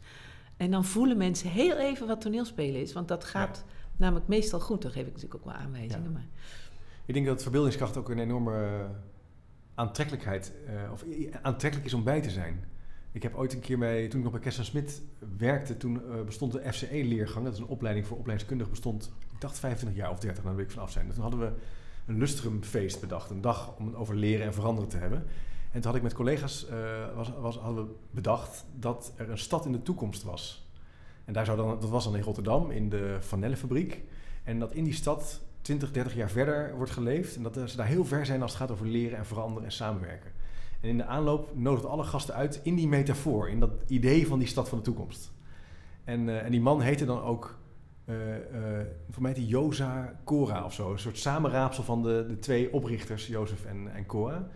[0.57, 2.93] En dan voelen mensen heel even wat toneelspelen is.
[2.93, 3.63] Want dat gaat
[3.97, 4.81] namelijk meestal goed.
[4.81, 6.03] Dan geef ik natuurlijk ook wel aanwijzingen.
[6.03, 6.09] Ja.
[6.09, 6.25] Maar
[7.05, 8.87] Ik denk dat verbeeldingskracht ook een enorme
[9.81, 12.63] aantrekkelijkheid, eh, of i- aantrekkelijk is om bij te zijn.
[13.11, 15.01] Ik heb ooit een keer bij, toen ik nog bij Kessen Smit
[15.37, 17.45] werkte, toen eh, bestond de FCE-leergang.
[17.45, 20.63] Dat is een opleiding voor opleidingskundigen, bestond, ik dacht 25 jaar of 30, dan wil
[20.65, 21.07] ik vanaf zijn.
[21.07, 21.51] En toen hadden we
[22.05, 25.19] een lustrumfeest bedacht, een dag om het over leren en veranderen te hebben.
[25.71, 29.37] En toen had ik met collega's, eh, was, was, hadden we bedacht dat er een
[29.37, 30.69] stad in de toekomst was.
[31.25, 34.01] En daar zou dan, dat was dan in Rotterdam, in de Vanellenfabriek.
[34.43, 37.35] En dat in die stad 20, 30 jaar verder wordt geleefd.
[37.35, 39.71] En dat ze daar heel ver zijn als het gaat over leren en veranderen en
[39.71, 40.31] samenwerken.
[40.81, 44.39] En in de aanloop nodigt alle gasten uit in die metafoor, in dat idee van
[44.39, 45.31] die stad van de toekomst.
[46.03, 47.57] En, eh, en die man heette dan ook,
[48.05, 50.91] eh, eh, voor mij heet hij Joza Cora of zo.
[50.91, 54.47] Een soort samenraapsel van de, de twee oprichters, Jozef en, en Cora.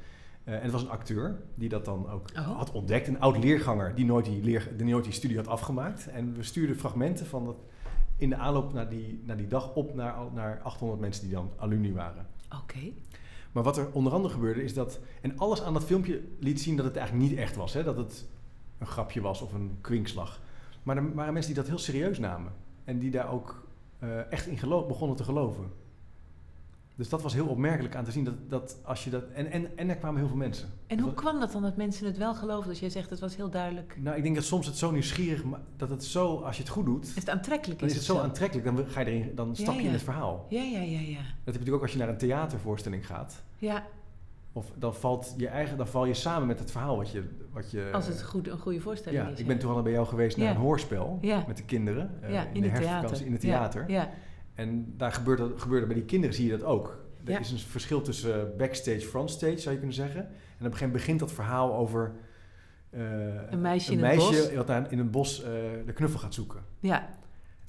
[0.46, 2.58] Eh, en het was een acteur die dat dan ook Oh.
[2.58, 3.08] had ontdekt.
[3.08, 6.08] Een oud leerganger die nooit die, leer, die nooit die studie had afgemaakt.
[6.08, 7.56] En we stuurden fragmenten van dat
[8.18, 11.52] in de aanloop naar die, naar die dag op naar, naar 800 mensen die dan
[11.58, 12.28] alumni waren.
[12.62, 12.92] oké.
[13.52, 15.00] Maar wat er onder andere gebeurde is dat...
[15.22, 17.74] En alles aan dat filmpje liet zien dat het eigenlijk niet echt was.
[17.74, 17.84] Hè?
[17.84, 18.26] Dat het
[18.78, 20.42] een grapje was of een kwinkslag.
[20.84, 22.52] Maar er waren mensen die dat heel serieus namen.
[22.84, 23.68] En die daar ook
[24.00, 25.72] eh, echt in geloof, begonnen te geloven.
[26.98, 28.24] Dus dat was heel opmerkelijk aan te zien.
[28.24, 30.70] Dat, dat als je dat, en, en, en er kwamen heel veel mensen.
[30.88, 32.70] En hoe kwam dat dan dat mensen het wel geloofden?
[32.70, 33.98] Als jij zegt, het was heel duidelijk.
[34.00, 35.44] Nou, ik denk dat soms het zo nieuwsgierig...
[35.78, 37.06] Dat het zo, als je het goed doet...
[37.06, 37.80] Is het aantrekkelijk?
[37.80, 38.66] Dan is het zo aantrekkelijk.
[38.66, 39.88] Dan, ga je erin, dan stap je ja.
[39.88, 40.46] in het verhaal.
[40.50, 41.16] Ja, ja, ja, ja.
[41.16, 43.44] Dat heb je natuurlijk ook als je naar een theatervoorstelling gaat.
[43.58, 43.84] Ja,
[44.54, 47.24] Of dan, valt je eigen, dan val je samen met het verhaal wat je...
[47.52, 49.40] Wat je als het goed, een goede voorstelling ja, is.
[49.40, 50.52] ik ben toevallig bij jou geweest naar Ja.
[50.52, 51.44] een hoorspel Ja.
[51.48, 52.12] met de kinderen.
[52.22, 53.90] eh, ja, in, de het herfstvakantie in het theater.
[53.92, 54.10] Ja,
[54.56, 57.04] En daar gebeurt dat, gebeurde bij die kinderen zie je dat ook.
[57.26, 57.40] Er Ja.
[57.40, 60.20] is een verschil tussen backstage, frontstage zou je kunnen zeggen.
[60.22, 62.12] En op een gegeven moment begint dat verhaal over...
[62.90, 63.00] eh,
[63.50, 64.54] Een meisje een in het bos.
[64.54, 65.50] wat daar in een bos eh,
[65.86, 66.64] de knuffel gaat zoeken.
[66.80, 67.10] ja,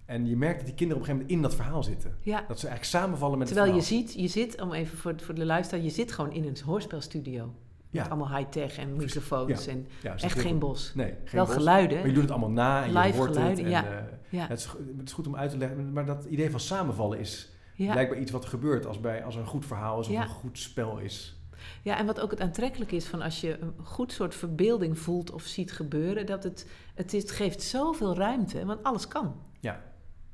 [0.04, 2.16] En je merkt dat die kinderen op een gegeven moment in dat verhaal zitten.
[2.22, 2.44] ja.
[2.48, 4.06] Dat ze eigenlijk samenvallen met Terwijl je het verhaal.
[4.08, 7.54] ziet, je zit, om even voor, voor de luisteraar, je zit gewoon in een hoorspelstudio.
[7.90, 10.92] Met Ja, allemaal high-tech en microfoons en ja, echt geen bos.
[10.94, 11.54] Nee, geen Wel bos.
[11.54, 11.96] geluiden.
[11.98, 13.74] Maar je doet het allemaal na en je Live hoort geluiden, het.
[13.84, 13.96] En, ja.
[13.98, 16.50] eh, Ja, het, is, go- het is goed om uit te leggen, maar dat idee
[16.50, 20.08] van samenvallen is blijkbaar iets wat gebeurt als, bij, als er een goed verhaal is
[20.08, 21.40] of een goed spel is.
[21.82, 25.30] ja, en wat ook het aantrekkelijk is van als je een goed soort verbeelding voelt
[25.30, 29.34] of ziet gebeuren, dat het, het, is, het geeft zoveel ruimte, want alles kan.
[29.60, 29.80] Ja.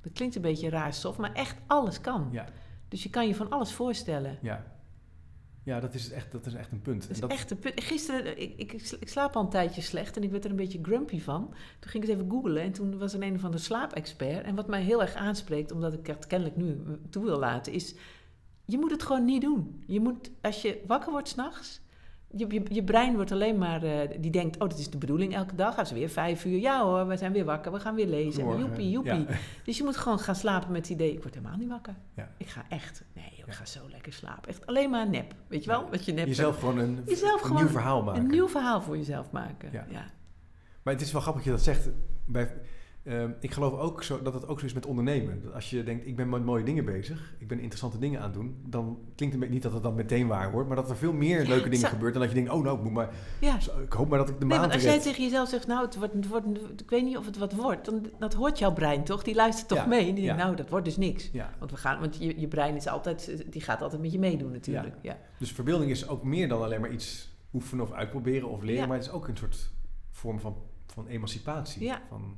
[0.01, 2.29] Dat klinkt een beetje raar stof, maar echt alles kan.
[2.33, 2.45] Ja,
[2.89, 4.39] Dus je kan je van alles voorstellen.
[4.43, 4.65] ja.
[5.65, 7.03] Ja, dat is echt, dat is echt een punt.
[7.03, 7.83] Dat is dat, echt een punt.
[7.83, 10.79] Gisteren, ik, ik, ik slaap al een tijdje slecht en ik werd er een beetje
[10.83, 11.49] grumpy van.
[11.79, 14.45] Toen ging ik eens even googlen en toen was er een van de slaapexpert.
[14.45, 17.95] En wat mij heel erg aanspreekt, omdat ik het kennelijk nu toe wil laten, is...
[18.65, 19.83] Je moet het gewoon niet doen.
[19.87, 21.81] Je moet, als je wakker wordt s'nachts...
[22.37, 23.83] Je, je, je brein wordt alleen maar...
[23.83, 25.75] eh, die denkt, oh, dat is de bedoeling elke dag.
[25.75, 26.59] Gaan ze weer vijf uur.
[26.59, 27.73] Ja hoor, we zijn weer wakker.
[27.73, 28.43] We gaan weer lezen.
[28.43, 28.67] Goedemorgen.
[28.69, 29.13] Joepie, joepie.
[29.29, 29.39] Ja.
[29.65, 31.13] Dus je moet gewoon gaan slapen met het idee...
[31.13, 31.95] Ik word helemaal niet wakker.
[32.17, 32.29] Ja.
[32.37, 33.05] Ik ga echt...
[33.15, 33.53] Nee, ik Ja.
[33.53, 34.49] ga zo lekker slapen.
[34.49, 35.35] Echt alleen maar nep.
[35.47, 35.89] Weet je wel?
[35.91, 38.23] Wat je nep jezelf gewoon een, Jezelf een gewoon nieuw verhaal maken.
[38.23, 39.69] een nieuw verhaal voor jezelf maken.
[39.73, 39.87] Ja.
[39.91, 40.05] Ja.
[40.83, 41.89] Maar het is wel grappig dat je dat zegt.
[42.27, 42.53] Bij,
[43.05, 45.43] ehm, ik geloof ook zo, dat het ook zo is met ondernemen.
[45.43, 48.25] Dat als je denkt, ik ben met mooie dingen bezig, ik ben interessante dingen aan
[48.25, 50.97] het doen, dan klinkt het niet dat het dan meteen waar wordt, maar dat er
[50.97, 52.93] veel meer Ja, leuke dingen zo- gebeuren dan dat je denkt, oh nou, ik, moet
[52.93, 53.11] maar,
[53.41, 53.61] ja.
[53.61, 55.85] zo, ik hoop maar dat ik de Nee, maand als jij tegen jezelf zegt, nou,
[55.85, 56.47] het wordt, het wordt,
[56.81, 59.23] ik weet niet of het wat wordt, dan dat hoort jouw brein toch?
[59.23, 60.09] Die luistert toch Ja, mee?
[60.09, 61.31] En die denkt, nou, dat wordt dus niks.
[61.59, 64.53] Want, we gaan, want je, je brein is altijd, die gaat altijd met je meedoen
[64.53, 64.95] natuurlijk.
[65.03, 65.19] Ja.
[65.39, 68.89] dus verbeelding is ook meer dan alleen maar iets oefenen of uitproberen of leren.
[68.89, 69.71] Maar het is ook een soort
[70.11, 71.85] vorm van, van emancipatie.
[71.85, 72.01] Ja.
[72.09, 72.37] Van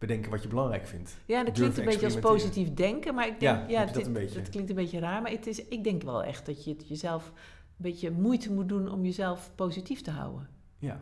[0.00, 1.18] bedenken wat je belangrijk vindt.
[1.26, 4.12] Ja, dat klinkt een beetje als positief denken, maar ik denk, ja, dat dit- een
[4.34, 6.88] dat klinkt een beetje raar, maar het is, ik denk wel echt dat je het
[6.88, 7.32] jezelf een
[7.76, 10.48] beetje moeite moet doen om jezelf positief te houden.
[10.78, 11.00] Ja,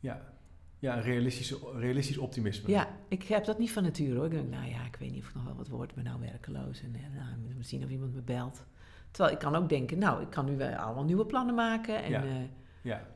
[0.00, 0.22] ja.
[0.78, 2.70] ja een realistisch, realistisch optimisme.
[2.70, 4.24] Ja, ik heb dat niet van nature hoor.
[4.24, 6.04] Ik denk, nou ja, ik weet niet of ik nog wel wat word, ik ben
[6.04, 8.64] nou werkeloos en nou, moeten zien of iemand me belt.
[9.10, 12.10] Terwijl ik kan ook denken, nou, ik kan nu wel allemaal nieuwe plannen maken en
[12.10, 12.22] Ja.
[12.24, 12.30] eh,
[12.82, 13.06] Ja.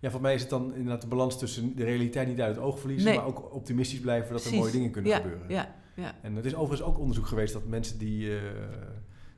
[0.00, 2.64] Ja, voor mij is het dan inderdaad de balans tussen de realiteit niet uit het
[2.64, 3.16] oog verliezen, Nee.
[3.18, 5.48] maar ook optimistisch blijven dat er mooie dingen kunnen ja, gebeuren.
[5.48, 8.42] Ja, ja, En het is overigens ook onderzoek geweest dat mensen die eh,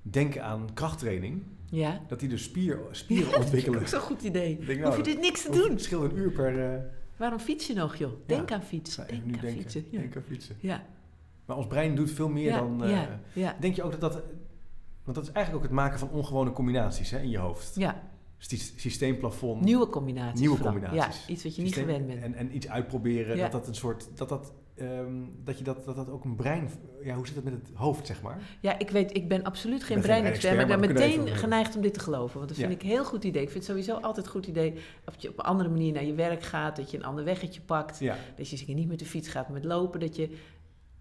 [0.03, 2.01] denken aan krachttraining, ja.
[2.09, 3.81] dat die dus spier, spieren Dat ontwikkelen.
[3.83, 4.57] is ook zo'n goed idee.
[4.57, 5.71] Denk, Hoef je nou, dit niks te doen.
[5.71, 6.73] Het scheelt een uur per...
[6.75, 6.81] eh,
[7.17, 8.13] Waarom fiets je nog, joh?
[8.27, 9.05] Denk aan fietsen.
[9.09, 9.61] even Denk aan denken.
[9.63, 9.85] fietsen.
[9.91, 9.99] Ja.
[9.99, 10.57] Denk aan fietsen.
[10.61, 10.83] Ja.
[11.47, 12.83] Maar ons brein doet veel meer dan...
[13.35, 13.57] ja.
[13.61, 14.23] Denk je ook dat dat...
[15.05, 17.75] Want dat is eigenlijk ook het maken van ongewone combinaties hè, in je hoofd.
[17.75, 18.03] ja,
[18.77, 19.65] Systeemplafond.
[19.65, 20.41] nieuwe combinaties.
[20.41, 20.73] Nieuwe vooral.
[20.75, 21.25] combinaties.
[21.27, 22.23] Ja, iets wat je niet gewend bent.
[22.23, 23.37] En, en iets uitproberen.
[23.37, 23.43] Ja.
[23.43, 24.09] Dat dat een soort...
[24.15, 26.71] Dat dat, ehm, dat, je dat, dat dat ook een brein...
[27.03, 28.39] Ja, hoe zit het met het hoofd, zeg maar?
[28.61, 31.95] Ja, ik weet, ik ben absoluut geen breinexpert, maar ik ben meteen geneigd om dit
[31.95, 32.37] te geloven.
[32.37, 32.77] Want dat vind Ja.
[32.77, 33.43] ik een heel goed idee.
[33.43, 34.75] Ik vind het sowieso altijd een goed idee
[35.05, 37.61] dat je op een andere manier naar je werk gaat, dat je een ander weggetje
[37.61, 38.17] pakt, Ja.
[38.37, 40.01] dat je zeker niet met de fiets gaat, maar met lopen.
[40.01, 40.37] Dat je,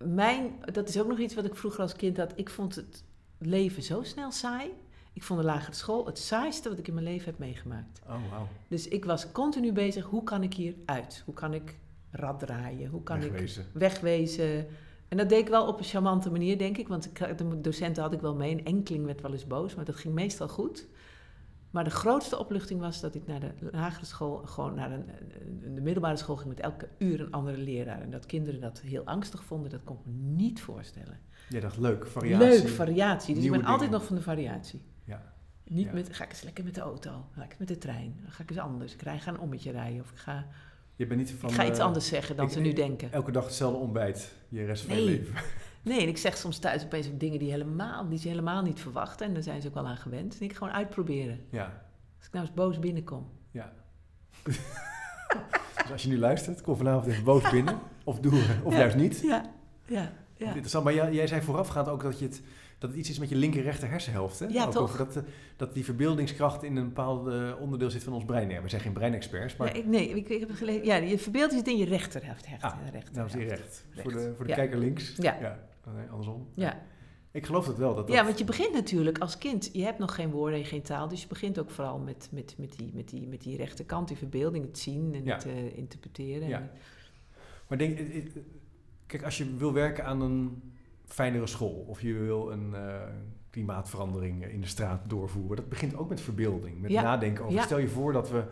[0.04, 2.34] mijn, dat is ook nog iets wat ik vroeger als kind had.
[2.36, 3.04] Ik vond het
[3.38, 4.69] leven zo snel saai.
[5.13, 8.02] Ik vond de lagere school het saaiste wat ik in mijn leven heb meegemaakt.
[8.08, 8.47] Oh, wauw.
[8.67, 11.21] Dus ik was continu bezig, hoe kan ik hier uit?
[11.26, 11.78] Hoe kan ik
[12.12, 12.89] rad draaien?
[12.89, 13.32] Hoe kan ik
[13.74, 14.67] Wegwezen.
[15.08, 16.88] En dat deed ik wel op een charmante manier, denk ik.
[16.88, 18.52] Want de docenten had ik wel mee.
[18.52, 20.88] Een enkeling werd wel eens boos, maar dat ging meestal goed.
[21.71, 25.06] Maar de grootste opluchting was dat ik naar de lagere school, gewoon naar een,
[25.76, 28.02] de middelbare school ging met elke uur een andere leraar.
[28.02, 31.19] En dat kinderen dat heel angstig vonden, dat kon ik me niet voorstellen.
[31.50, 32.47] Jij dacht, leuk, variatie.
[32.47, 33.36] Leuk, variatie.
[33.36, 34.82] Dus ik ben altijd nog van de variatie.
[35.73, 35.93] Niet Ja.
[35.93, 38.43] met, ga ik eens lekker met de auto, ga ik met de trein, dan ga
[38.43, 38.93] ik eens anders.
[38.93, 40.45] Ik rij- ga een ommetje rijden of ik ga,
[40.95, 41.49] Je bent niet van...
[41.49, 43.12] ik ga iets eh, anders zeggen dan ik- ze nu denken.
[43.12, 45.34] Elke dag hetzelfde ontbijt, je rest van je leven.
[45.84, 48.79] Nee, en ik zeg soms thuis opeens ook dingen die, helemaal, die ze helemaal niet
[48.79, 49.27] verwachten.
[49.27, 50.38] En daar zijn ze ook wel aan gewend.
[50.39, 51.45] En ik gewoon uitproberen.
[51.49, 51.84] Ja,
[52.17, 53.29] Als ik nou eens boos binnenkom.
[53.51, 53.73] ja.
[55.84, 57.79] dus als je nu luistert, kom vanavond even boos binnen.
[58.03, 58.79] Of doe, of Ja.
[58.79, 59.19] juist niet.
[59.21, 59.51] Ja,
[59.86, 60.45] ja, ja.
[60.47, 62.41] Interessant, maar jij, jij zei voorafgaand ook dat, je het,
[62.82, 64.39] dat het iets is met je linker rechter hersenhelft.
[64.39, 64.46] Hè?
[64.46, 64.82] Ja, ook toch?
[64.82, 65.24] Over dat, eh,
[65.56, 68.50] dat die verbeeldingskracht in een bepaald eh, onderdeel zit van ons brein.
[68.50, 70.86] Ja, we zijn geen breinexperts, maar Ja, ik, nee, ik, ik heb het gelezen.
[70.86, 72.48] Ja, je verbeeld zit in je rechterhelft.
[72.48, 73.86] Hecht, Ah, rechter, nou is die recht.
[73.91, 74.02] Recht.
[74.02, 74.58] Voor de, voor de Ja.
[74.58, 75.13] kijker links.
[75.17, 75.60] Ja.
[75.96, 76.48] Nee, andersom.
[76.56, 76.82] Ja.
[77.32, 77.96] Ik geloof dat wel.
[77.96, 79.70] Dat dat, ja, want je begint natuurlijk als kind.
[79.74, 81.08] Je hebt nog geen woorden en geen taal.
[81.08, 84.17] Dus je begint ook vooral met, met, met, die, met, die, met die rechterkant, die
[84.17, 85.34] verbeelding, het zien en Ja.
[85.36, 86.48] het eh, interpreteren.
[86.48, 86.60] Ja.
[86.60, 86.70] En-
[87.67, 88.24] Maar denk, eh, eh,
[89.06, 90.62] kijk, als je wil werken aan een
[91.12, 92.95] fijnere school of je wil een eh,
[93.50, 97.02] klimaatverandering in de straat doorvoeren, dat begint ook met verbeelding, met Ja.
[97.02, 97.56] nadenken over.
[97.56, 97.63] Ja.
[97.63, 98.43] Stel je voor dat we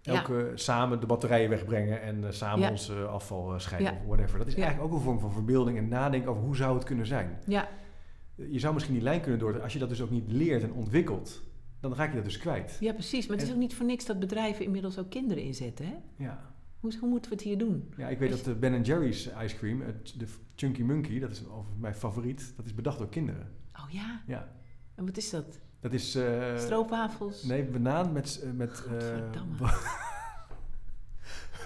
[0.00, 0.12] Ja.
[0.14, 4.38] elke samen de batterijen wegbrengen en eh, samen ons eh, afval eh, scheiden of whatever.
[4.38, 7.06] Dat is eigenlijk ook een vorm van verbeelding en nadenken over hoe zou het kunnen
[7.06, 7.38] zijn.
[7.46, 7.68] ja,
[8.34, 10.72] Je zou misschien die lijn kunnen door, als je dat dus ook niet leert en
[10.72, 11.42] ontwikkelt,
[11.80, 12.76] dan raak je dat dus kwijt.
[12.80, 13.26] ja, precies.
[13.26, 15.84] Maar het is ook niet voor niks dat bedrijven inmiddels ook kinderen inzetten.
[15.86, 15.94] Hè?
[16.24, 16.53] Ja.
[16.84, 17.92] Hoe, hoe moeten we het hier doen?
[17.96, 21.42] Ja, ik weet dat de Ben Jerry's ice cream, het- de Chunky Monkey, dat is
[21.78, 23.50] mijn favoriet, dat is bedacht door kinderen.
[23.76, 24.48] Oh ja, Ja,
[24.94, 25.58] en wat is dat?
[25.80, 26.14] dat is...
[26.14, 27.42] eh, Stroopwafels?
[27.44, 28.40] Nee, banaan met...
[28.44, 29.72] eh, met eh,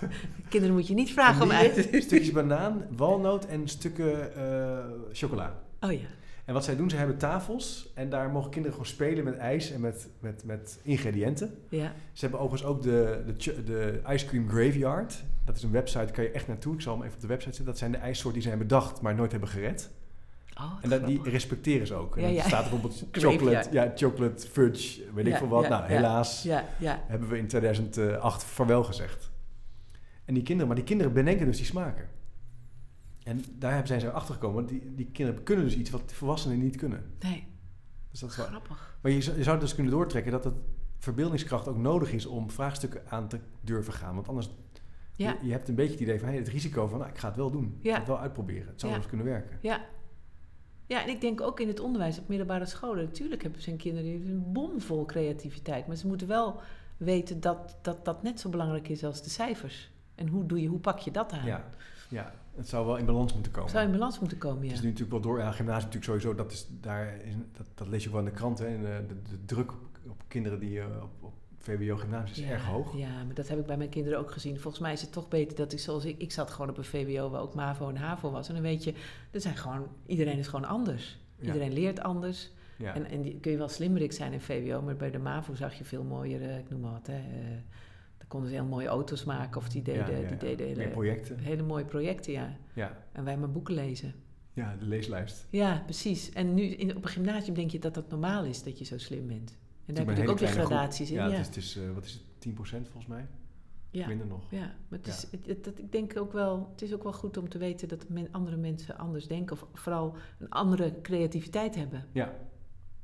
[0.49, 5.63] Kinderen moet je niet vragen om uit te stukjes banaan, walnoot en stukken eh, chocola.
[5.81, 6.07] Oh ja.
[6.49, 9.71] En wat zij doen, ze hebben tafels en daar mogen kinderen gewoon spelen met ijs
[9.71, 11.59] en met, met, met ingrediënten.
[11.69, 11.93] Ja.
[12.13, 15.25] Ze hebben overigens ook de, de, de Ice Cream Graveyard.
[15.45, 16.75] Dat is een website, daar kan je echt naartoe.
[16.75, 17.65] Ik zal hem even op de website zetten.
[17.73, 19.91] Dat zijn de ijssoorten die zijn bedacht, maar nooit hebben gered.
[20.61, 22.17] Oh, En dat, die respecteren ze ook.
[22.17, 25.69] En Ja, staat er bijvoorbeeld chocolate, ja, chocolate fudge, weet ik veel wat.
[25.69, 26.43] nou, helaas
[27.07, 29.31] hebben we in 2008 vaarwel gezegd.
[30.25, 32.09] En die kinderen, maar die kinderen bedenken dus die smaken.
[33.29, 34.67] En daar zijn ze achter gekomen.
[34.67, 37.05] Die, die kinderen kunnen dus iets wat volwassenen niet kunnen.
[37.21, 37.47] Nee,
[38.11, 38.99] Dus dat is wel, grappig.
[39.03, 40.55] maar je zou, je zou dus kunnen doortrekken dat het
[40.99, 44.15] verbeeldingskracht ook nodig is om vraagstukken aan te durven gaan.
[44.15, 44.51] Want anders,
[45.15, 47.19] Ja, je, je hebt een beetje het idee van hey, het risico van nou, ik
[47.19, 47.79] ga het wel doen.
[47.81, 48.67] Ik ga het wel uitproberen.
[48.69, 48.99] Het zou Ja.
[48.99, 49.59] eens kunnen werken.
[49.63, 49.81] ja.
[50.87, 53.05] Ja, en ik denk ook in het onderwijs op middelbare scholen.
[53.05, 55.87] Natuurlijk hebben zijn kinderen een bomvol creativiteit.
[55.87, 56.61] Maar ze moeten wel
[56.97, 59.91] weten dat, dat dat net zo belangrijk is als de cijfers.
[60.15, 61.47] En hoe, doe je, hoe pak je dat aan?
[61.47, 61.65] Ja,
[62.09, 63.71] ja, het zou wel in balans moeten komen.
[63.71, 64.69] Zou in balans moeten komen, ja.
[64.69, 65.39] Het is nu natuurlijk wel door.
[65.39, 66.35] Ja, gymnasium natuurlijk sowieso.
[66.35, 68.59] Dat, is, daar is, dat, dat lees je ook wel in de krant.
[68.59, 72.49] Hè, en, de, de druk op, op kinderen die eh, op, op VWO-gymnasium is ja,
[72.49, 72.97] erg hoog.
[72.97, 74.61] Ja, maar dat heb ik bij mijn kinderen ook gezien.
[74.61, 76.19] Volgens mij is het toch beter dat ik zoals ik...
[76.19, 78.49] Ik zat gewoon op een VWO waar ook MAVO en HAVO was.
[78.49, 78.95] En dan weet je,
[79.31, 81.19] er zijn gewoon, iedereen is gewoon anders.
[81.37, 81.47] Ja.
[81.47, 82.51] Iedereen leert anders.
[82.77, 82.95] Ja.
[82.95, 85.75] En, en die, kun je wel slimmerik zijn in VWO, maar bij de MAVO zag
[85.75, 87.57] je veel mooier, ik noem maar wat, hè, eh,
[88.29, 90.91] konden ze heel mooie auto's maken of die deden, Ja, ja, die deden Meer hele,
[90.91, 91.39] projecten.
[91.39, 92.57] hele mooie projecten, ja.
[92.75, 93.05] Ja.
[93.13, 94.15] En wij maar boeken lezen.
[94.53, 95.47] ja, de leeslijst.
[95.51, 96.31] Ja, precies.
[96.33, 98.99] En nu in, op een gymnasium denk je dat dat normaal is, dat je zo
[98.99, 99.51] slim bent.
[99.87, 101.17] En daar heb je natuurlijk ook weer gradaties in.
[101.17, 103.27] Ja, Ja, het is, het is eh, wat is het, 10% volgens mij?
[103.91, 104.07] ja.
[104.07, 104.51] Minder nog.
[104.51, 107.13] Ja, maar het is, het, het- dat, ik denk ook wel, het is ook wel
[107.13, 111.75] goed om te weten dat men, andere mensen anders denken of vooral een andere creativiteit
[111.75, 112.05] hebben.
[112.13, 112.33] Ja.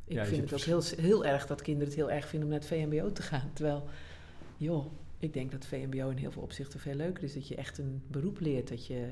[0.05, 2.63] Ik vind het ook heel, heel erg dat kinderen het heel erg vinden om naar
[2.65, 3.51] het VMBO te gaan.
[3.53, 3.85] Terwijl,
[4.57, 4.87] joh,
[5.25, 7.35] ik denk dat VMBO in heel veel opzichten veel leuker is.
[7.35, 9.09] Dat je echt een beroep leert, dat je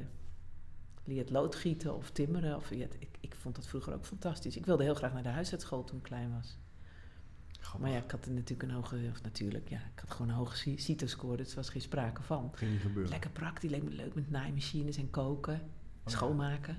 [1.04, 2.56] leert loodgieten of timmeren.
[2.56, 4.56] Of, ja, ik, ik vond dat vroeger ook fantastisch.
[4.56, 6.58] Ik wilde heel graag naar de huisartschool toen ik klein was.
[7.60, 7.80] Grappig.
[7.80, 10.56] Maar ja, ik had natuurlijk een hoge, of natuurlijk, ja, ik had gewoon een hoge
[10.56, 12.50] ci- CITO-score, dus er was geen sprake van.
[12.54, 13.10] Ging niet gebeuren.
[13.10, 16.10] Lekker praktisch, leek me leuk met naaimachines en koken, ja.
[16.10, 16.78] schoonmaken.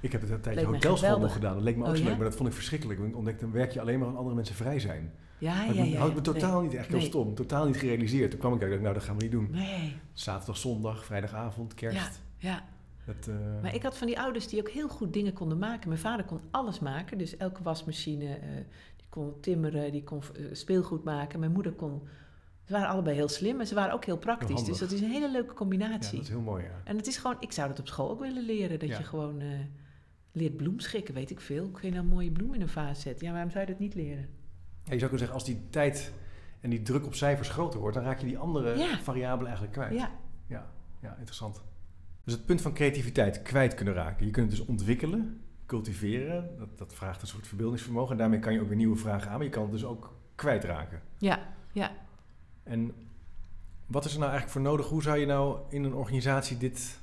[0.00, 1.54] Ik heb het een tijdje hotelschool nog gedaan.
[1.54, 2.08] Dat leek me ook Oh, zo ja?
[2.08, 2.98] leuk, maar dat vond ik verschrikkelijk.
[2.98, 5.12] Want ik ontdekte, dan werk je alleen maar als andere mensen vrij zijn.
[5.40, 5.98] Ja, Maar ja, ja.
[5.98, 6.32] had ik me ja.
[6.32, 7.06] totaal niet, echt heel Nee.
[7.06, 8.30] stom, totaal niet gerealiseerd.
[8.30, 9.48] Toen kwam ik uit, nou dat gaan we niet doen.
[9.50, 9.96] Nee.
[10.12, 12.22] Zaterdag, zondag, vrijdagavond, kerst.
[12.36, 12.64] ja.
[13.06, 15.88] Dat, eh, Maar ik had van die ouders die ook heel goed dingen konden maken.
[15.88, 18.48] Mijn vader kon alles maken, dus elke wasmachine, eh,
[18.96, 21.40] die kon timmeren, die kon eh, speelgoed maken.
[21.40, 22.02] Mijn moeder kon,
[22.64, 24.56] ze waren allebei heel slim, maar ze waren ook heel praktisch.
[24.60, 26.16] Heel Dus dat is een hele leuke ja, combinatie.
[26.16, 26.80] dat is heel mooi, ja.
[26.84, 28.78] En het is gewoon, ik zou dat op school ook willen leren.
[28.78, 28.98] Dat Ja.
[28.98, 29.46] je gewoon eh,
[30.32, 31.68] leert bloemschikken, weet ik veel.
[31.68, 33.26] Kun je nou een mooie bloem in een vaas zetten?
[33.26, 34.28] Ja, waarom zou je dat niet leren?
[34.92, 36.12] Je zou kunnen zeggen, als die tijd
[36.60, 38.98] en die druk op cijfers groter wordt, dan raak je die andere Ja.
[38.98, 39.94] variabelen eigenlijk kwijt.
[40.00, 40.10] Ja,
[40.46, 40.66] Ja,
[41.00, 41.62] ja, interessant.
[42.24, 44.26] Dus het punt van creativiteit kwijt kunnen raken.
[44.26, 46.50] Je kunt het dus ontwikkelen, cultiveren.
[46.58, 48.12] Dat, dat vraagt een soort verbeeldingsvermogen.
[48.12, 49.36] En daarmee kan je ook weer nieuwe vragen aan.
[49.36, 51.00] Maar je kan het dus ook kwijtraken.
[51.18, 51.38] ja,
[51.72, 51.90] ja.
[52.62, 52.94] En
[53.86, 54.86] wat is er nou eigenlijk voor nodig?
[54.88, 56.98] Hoe zou je nou in een organisatie dit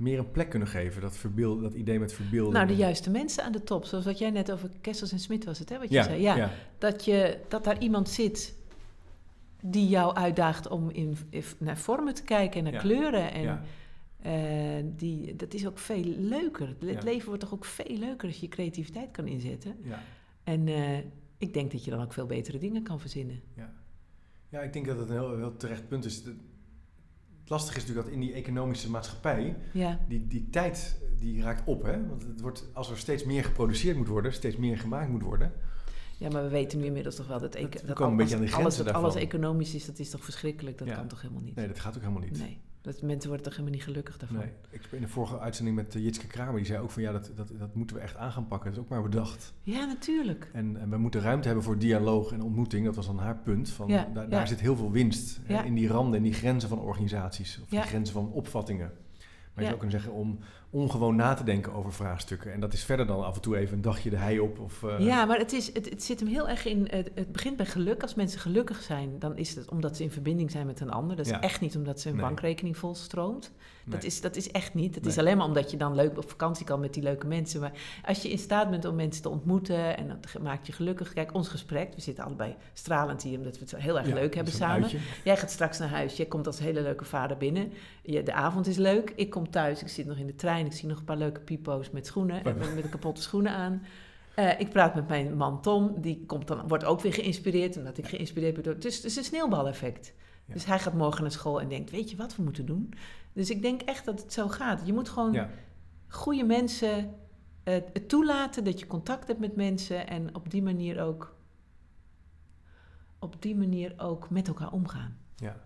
[0.00, 1.00] meer een plek kunnen geven?
[1.00, 2.54] Dat, verbeeld, dat idee met verbeelding.
[2.54, 3.84] Nou, de juiste mensen aan de top.
[3.84, 5.78] Zoals wat jij net over Kessels en Smit was het, hè?
[5.78, 6.20] Wat je ja, zei.
[6.22, 6.50] Ja, ja.
[6.78, 8.54] Dat, je, dat daar iemand zit
[9.62, 11.16] die jou uitdaagt om in,
[11.58, 12.80] naar vormen te kijken en naar Ja.
[12.80, 13.32] kleuren.
[13.32, 13.62] En
[14.22, 16.76] eh, die, dat is ook veel leuker.
[16.84, 19.76] Het leven wordt toch ook veel leuker als je creativiteit kan inzetten.
[19.82, 20.02] ja.
[20.44, 20.98] En eh,
[21.38, 23.40] ik denk dat je dan ook veel betere dingen kan verzinnen.
[23.56, 23.72] Ja.
[24.48, 26.22] ja, ik denk dat het een heel, heel terecht punt is.
[27.50, 31.82] Lastige is natuurlijk dat in die economische maatschappij, Ja, die, die tijd die raakt op.
[31.82, 32.06] Hè?
[32.08, 35.52] Want het wordt, als er steeds meer geproduceerd moet worden, steeds meer gemaakt moet worden.
[36.18, 38.36] ja maar we weten nu inmiddels toch wel dat, Dat- we dat komen een beetje
[38.36, 40.78] aan de alles, dat alles economisch is, dat is toch verschrikkelijk?
[40.78, 40.94] Dat Ja.
[40.94, 41.54] kan toch helemaal niet?
[41.54, 42.38] Nee, dat gaat ook helemaal niet.
[42.38, 42.60] Nee.
[42.82, 44.38] Dat mensen worden toch helemaal niet gelukkig daarvan?
[44.38, 44.52] Nee.
[44.70, 46.56] Ik in de vorige uitzending met uh, Jitske Kramer.
[46.56, 48.70] Die zei ook van ja, dat, dat, dat moeten we echt aan gaan pakken.
[48.70, 49.52] Dat is ook maar bedacht.
[49.62, 50.50] Ja, natuurlijk.
[50.52, 52.84] En, en we moeten ruimte hebben voor dialoog en ontmoeting.
[52.84, 53.70] Dat was dan haar punt.
[53.70, 54.30] Van, Ja, daar, ja.
[54.30, 57.60] daar zit heel veel winst hè, in die randen en die grenzen van organisaties.
[57.62, 58.92] Of die grenzen van opvattingen.
[59.54, 60.38] Maar je zou kunnen zeggen om
[60.72, 62.52] ongewoon na te denken over vraagstukken.
[62.52, 64.58] En dat is verder dan af en toe even een dagje de hei op.
[64.58, 66.86] Of, eh, Ja, maar het, is, het, het zit hem heel erg in.
[66.90, 68.02] Het, het begint bij geluk.
[68.02, 71.16] Als mensen gelukkig zijn, dan is het omdat ze in verbinding zijn met een ander.
[71.16, 71.40] Dat is Ja.
[71.40, 72.26] echt niet omdat ze hun Nee.
[72.26, 73.52] bankrekening vol stroomt.
[73.84, 74.08] Dat, nee.
[74.10, 74.94] is, dat is echt niet.
[74.94, 77.60] Het is alleen maar omdat je dan leuk op vakantie kan met die leuke mensen.
[77.60, 77.72] Maar
[78.06, 81.12] als je in staat bent om mensen te ontmoeten en dat maakt je gelukkig.
[81.12, 84.14] Kijk, ons gesprek, we zitten allebei stralend hier omdat we het zo heel erg Ja,
[84.14, 84.82] leuk hebben samen.
[84.82, 84.98] uitje.
[85.24, 86.16] Jij gaat straks naar huis.
[86.16, 87.72] Jij komt als hele leuke vader binnen.
[88.02, 89.12] Je, de avond is leuk.
[89.16, 89.80] Ik kom thuis.
[89.82, 90.59] Ik zit nog in de trein.
[90.66, 92.42] Ik zie nog een paar leuke pipo's met schoenen.
[92.44, 93.82] Met, met kapotte schoenen aan.
[94.34, 96.00] Eh, ik praat met mijn man Tom.
[96.00, 97.76] Die komt dan, wordt ook weer geïnspireerd.
[97.76, 98.74] Omdat ik geïnspireerd ben door...
[98.74, 100.14] Het is, het is een sneeuwbaleffect.
[100.46, 100.52] Ja.
[100.54, 101.90] Dus hij gaat morgen naar school en denkt...
[101.90, 102.92] Weet je wat we moeten doen?
[103.32, 104.86] Dus ik denk echt dat het zo gaat.
[104.86, 105.50] Je moet gewoon Ja.
[106.08, 107.14] goede mensen...
[107.64, 110.06] het toelaten dat je contact hebt met mensen.
[110.06, 111.34] En op die manier ook...
[113.18, 115.16] Op die manier ook met elkaar omgaan.
[115.36, 115.56] Ja.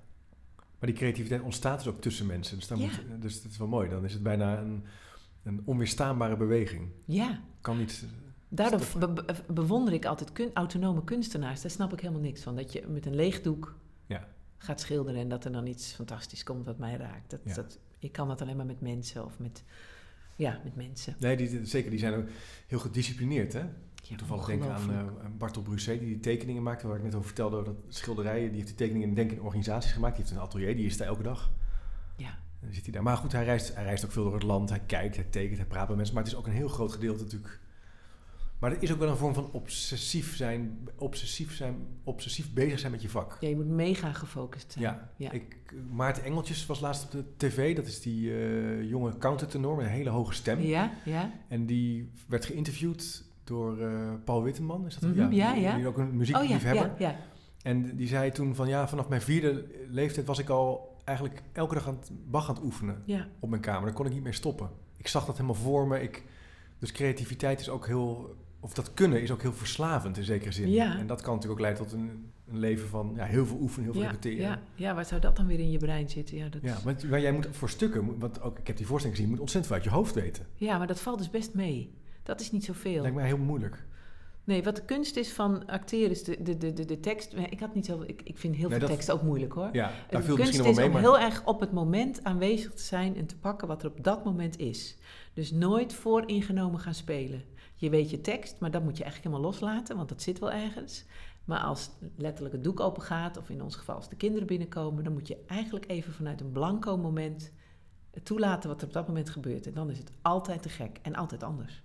[0.85, 2.57] Maar die creativiteit ontstaat dus ook tussen mensen.
[2.59, 2.85] Dus, dan Ja.
[2.85, 3.89] moet, dus dat is wel mooi.
[3.89, 4.85] Dan is het bijna een,
[5.43, 6.89] een onweerstaanbare beweging.
[7.05, 7.41] Ja.
[7.61, 8.05] Kan niet...
[8.49, 8.81] Daardoor
[9.15, 11.61] be- bewonder ik altijd kun- autonome kunstenaars.
[11.63, 12.57] Daar snap ik helemaal niks van.
[12.57, 13.75] Dat je met een leeg doek
[14.07, 14.29] Ja.
[14.59, 17.31] gaat schilderen en dat er dan iets fantastisch komt wat mij raakt.
[17.31, 17.55] Dat, Ja.
[17.55, 19.63] dat, ik kan dat alleen maar met mensen of met,
[20.37, 21.15] ja, met mensen.
[21.19, 21.91] Nee, die, die- zeker.
[21.91, 22.27] Die zijn ook
[22.67, 23.65] heel gedisciplineerd, hè?
[24.09, 24.91] Ja, Toevallig denken aan
[25.25, 28.55] aan Bartel Brusset, die die tekeningen maakte, waar ik net over vertelde, dat schilderijen, die
[28.55, 30.17] heeft die tekeningen denk ik in organisaties gemaakt.
[30.17, 31.51] Die heeft een atelier, die is daar elke dag.
[32.17, 32.39] ja.
[32.61, 33.03] Dan zit hij daar.
[33.03, 35.59] Maar goed, hij reist, hij reist ook veel door het land, hij kijkt, hij tekent,
[35.59, 36.15] hij praat met mensen.
[36.15, 37.61] Maar het is ook een heel groot gedeelte natuurlijk.
[38.59, 42.93] Maar er is ook wel een vorm van obsessief zijn, obsessief zijn, obsessief bezig zijn
[42.93, 43.37] met je vak.
[43.41, 44.85] ja, je moet mega gefocust zijn.
[44.85, 45.31] Ja, Ja.
[45.33, 47.77] Ik, Maarten Engeltjes was laatst op de tv.
[47.77, 50.61] Dat is die eh, jonge countertenor met een hele hoge stem.
[50.61, 51.33] Ja, ja.
[51.49, 54.87] En die werd geïnterviewd door eh, Paul Witteman.
[54.87, 55.77] Is dat Mhm, ja, ja.
[55.77, 56.93] Die ook een Oh ja, muziekliefhebber.
[56.99, 57.17] ja, ja.
[57.63, 61.75] En die zei toen van ja, vanaf mijn vierde leeftijd was ik al eigenlijk elke
[61.75, 63.03] dag aan het Bach aan het oefenen
[63.41, 63.85] op mijn kamer.
[63.85, 64.69] Daar kon ik niet meer stoppen.
[64.97, 66.03] Ik zag dat helemaal voor me.
[66.03, 66.25] Ik,
[66.79, 70.71] dus creativiteit is ook heel of dat kunnen is ook heel verslavend in zekere zin.
[70.71, 70.99] Ja.
[70.99, 73.85] En dat kan natuurlijk ook leiden tot een, een leven van ja, heel veel oefenen,
[73.85, 74.47] heel veel repeteren.
[74.47, 76.37] ja, ja, waar zou dat dan weer in je brein zitten?
[76.37, 79.17] Ja, dat Ja, want, maar jij moet voor stukken, want ook, ik heb die voorstelling
[79.19, 80.47] gezien, je moet ontzettend veel uit je hoofd weten.
[80.55, 81.91] ja, maar dat valt dus best mee.
[82.25, 83.01] Dat is niet zoveel.
[83.01, 83.85] Lijkt mij heel moeilijk.
[84.45, 87.33] Nee, wat de kunst is van acteren is de, de, de, de, de tekst.
[87.33, 88.03] Ik had niet zo.
[88.07, 89.69] Ik, ik vind heel Nee, veel tekst ook moeilijk hoor.
[89.73, 92.25] Ja, daar de viel kunst misschien is wel om maar heel erg op het moment
[92.25, 94.97] aanwezig te zijn en te pakken wat er op dat moment is.
[95.35, 97.43] Dus nooit vooringenomen gaan spelen.
[97.75, 100.53] Je weet je tekst, maar dat moet je eigenlijk helemaal loslaten, want dat zit wel
[100.53, 101.05] ergens.
[101.45, 105.05] Maar als letterlijk het doek open gaat, of in ons geval als de kinderen binnenkomen,
[105.05, 107.53] dan moet je eigenlijk even vanuit een blanco moment
[108.23, 109.67] toelaten wat er op dat moment gebeurt.
[109.67, 111.83] En dan is het altijd te gek en altijd anders.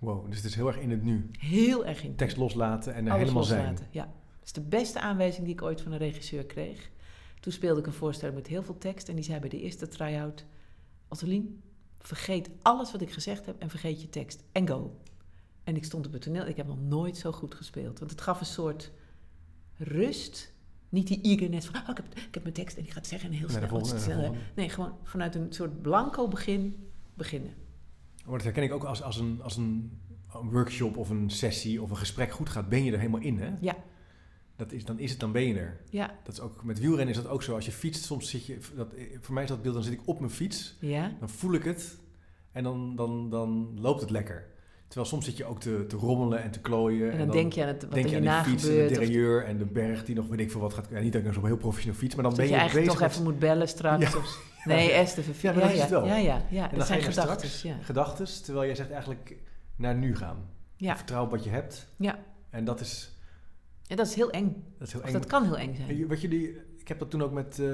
[0.00, 1.30] Wow, dus het is heel erg in het nu.
[1.38, 3.76] Heel erg in Tekst loslaten en er alles helemaal loslaten.
[3.76, 3.88] zijn.
[3.90, 4.04] Ja.
[4.04, 6.90] Dat is de beste aanwijzing die ik ooit van een regisseur kreeg.
[7.40, 9.88] Toen speelde ik een voorstelling met heel veel tekst en die zei bij de eerste
[9.88, 10.44] try-out:
[11.08, 11.62] Ottelien,
[12.00, 14.42] vergeet alles wat ik gezegd heb en vergeet je tekst.
[14.52, 15.00] En go.
[15.64, 17.98] En ik stond op het toneel, ik heb nog nooit zo goed gespeeld.
[17.98, 18.92] Want het gaf een soort
[19.76, 20.54] rust.
[20.88, 23.06] Niet die eagerness van, oh, ik, heb, ik heb mijn tekst en ik ga het
[23.06, 23.68] zeggen en heel Nee, snel.
[23.68, 24.38] volgende, het volgende.
[24.54, 27.54] nee, gewoon vanuit een soort blanco begin beginnen.
[28.26, 29.98] Maar dat herken ik ook als, als, een, als een,
[30.42, 33.38] workshop of een sessie of een gesprek goed gaat, ben je er helemaal in.
[33.38, 33.50] Hè?
[33.60, 33.76] Ja.
[34.56, 35.80] Dat is, dan is het, dan ben je er.
[35.90, 37.54] Ja, Dat is ook, met wielrennen is dat ook zo.
[37.54, 40.00] Als je fietst, soms zit je, dat, voor mij is dat beeld, dan zit ik
[40.04, 41.98] op mijn fiets, ja, dan voel ik het
[42.52, 44.46] en dan, dan, dan loopt het lekker.
[44.86, 47.12] Terwijl soms zit je ook te, te rommelen en te klooien.
[47.12, 48.74] en dan, denk je aan het, wat denk er je aan die fiets en de
[48.76, 48.90] gebeurt.
[48.90, 50.88] of derailleur en de berg die nog weet ik veel wat gaat.
[50.90, 52.58] Ja, niet dat ik nou zo heel professioneel fiets, maar dan Dat ben je je,
[52.60, 54.12] eigenlijk bezig toch even moet bellen straks.
[54.12, 54.18] Ja.
[54.18, 56.06] of- nee, Esther, Ja, maar dat is het wel.
[56.06, 56.68] Ja, ja, ja.
[56.68, 57.68] Dat zijn gedachten.
[57.68, 57.76] Ja.
[57.82, 59.36] gedachtes, terwijl jij zegt eigenlijk
[59.76, 60.48] naar nu gaan.
[60.76, 60.96] Ja.
[60.96, 61.88] Vertrouw op wat je hebt.
[61.96, 62.18] Ja.
[62.50, 63.16] En dat is,
[63.82, 64.64] ja, dat is heel eng.
[64.78, 65.12] dat is heel eng.
[65.12, 66.08] dat kan heel eng En zijn.
[66.08, 67.68] Wat jullie, ik heb dat toen ook met eh,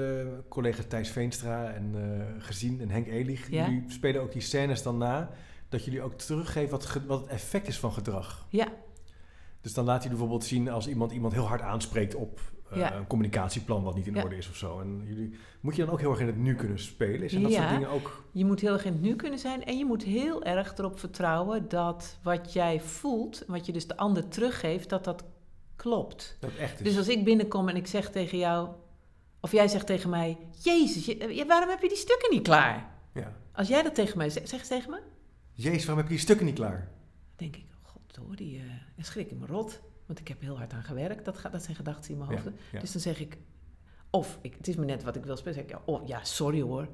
[0.49, 3.49] collega Thijs Veenstra en eh, gezien en Henk Elig.
[3.49, 3.65] Ja.
[3.65, 5.29] Jullie spelen ook die scènes dan na.
[5.69, 8.45] Dat jullie ook teruggeven wat, wat het effect is van gedrag.
[8.49, 8.67] Ja,
[9.61, 12.39] Dus dan laat je bijvoorbeeld zien als iemand iemand heel hard aanspreekt op
[12.79, 12.93] Ja.
[12.95, 14.23] een communicatieplan wat niet in Ja.
[14.23, 14.79] orde is of zo.
[14.79, 17.29] En jullie, moet je dan ook heel erg in het nu kunnen spelen?
[17.29, 17.57] Zijn dat Ja.
[17.57, 18.23] soort dingen ook...
[18.31, 19.63] je moet heel erg in het nu kunnen zijn.
[19.65, 23.97] En je moet heel erg erop vertrouwen dat wat jij voelt, wat je dus de
[23.97, 25.23] ander teruggeeft, dat dat
[25.75, 26.37] klopt.
[26.39, 26.85] Dat echt is.
[26.87, 28.69] Dus als ik binnenkom en ik zeg tegen jou,
[29.41, 32.91] of jij zegt tegen mij, Jezus, je- waarom heb je die stukken niet klaar?
[33.13, 33.33] ja.
[33.51, 34.99] Als jij dat tegen mij zegt, zeg eens tegen me,
[35.51, 36.77] Jezus, waarom heb je die stukken niet klaar?
[37.35, 38.63] Dan denk ik, oh god hoor, die eh
[38.97, 39.81] en schrik ik me rot.
[40.13, 41.25] Want ik heb heel hard aan gewerkt.
[41.25, 42.43] Dat, gaat, dat zijn gedachten in mijn hoofd.
[42.71, 42.79] ja.
[42.79, 43.37] Dus dan zeg ik,
[44.09, 45.53] of ik, het is me net wat ik wil spelen.
[45.53, 46.87] zeg ik, oh, ja, sorry hoor.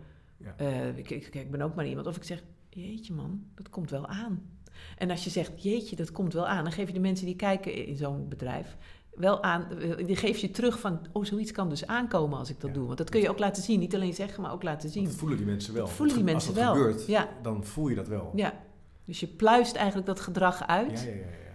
[0.58, 2.08] Eh, ik, ik, ik ben ook maar iemand.
[2.08, 4.49] Of ik zeg, jeetje man, dat komt wel aan.
[4.97, 6.63] En als je zegt, jeetje, dat komt wel aan.
[6.63, 8.77] Dan geef je de mensen die kijken in zo'n bedrijf
[9.15, 9.71] wel aan.
[9.79, 12.75] eh, Die geef je terug van, oh, zoiets kan dus aankomen als ik dat Ja.
[12.75, 12.86] doe.
[12.86, 13.79] Want dat kun je ook laten zien.
[13.79, 15.03] Niet alleen zeggen, maar ook laten zien.
[15.03, 15.86] dat voelen die mensen wel.
[15.86, 16.73] Dat voelen die Als mensen dat wel.
[16.84, 17.29] gebeurt, Ja.
[17.41, 18.32] dan voel je dat wel.
[18.36, 18.53] Ja.
[19.05, 20.99] Dus je pluist eigenlijk dat gedrag uit.
[21.01, 21.21] ja, ja, ja.
[21.21, 21.48] ja.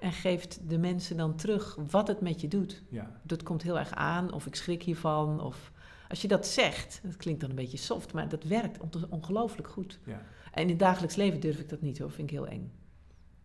[0.00, 2.82] En geeft de mensen dan terug wat het met je doet.
[2.88, 3.20] ja.
[3.22, 5.40] Dat komt heel erg aan, of ik schrik hiervan.
[5.40, 5.72] Of
[6.08, 9.68] als je dat zegt, dat klinkt dan een beetje soft, maar dat werkt on- ongelooflijk
[9.68, 9.98] goed.
[10.04, 10.22] ja.
[10.52, 12.72] En in het dagelijks leven durf ik dat niet hoor, vind ik heel eng.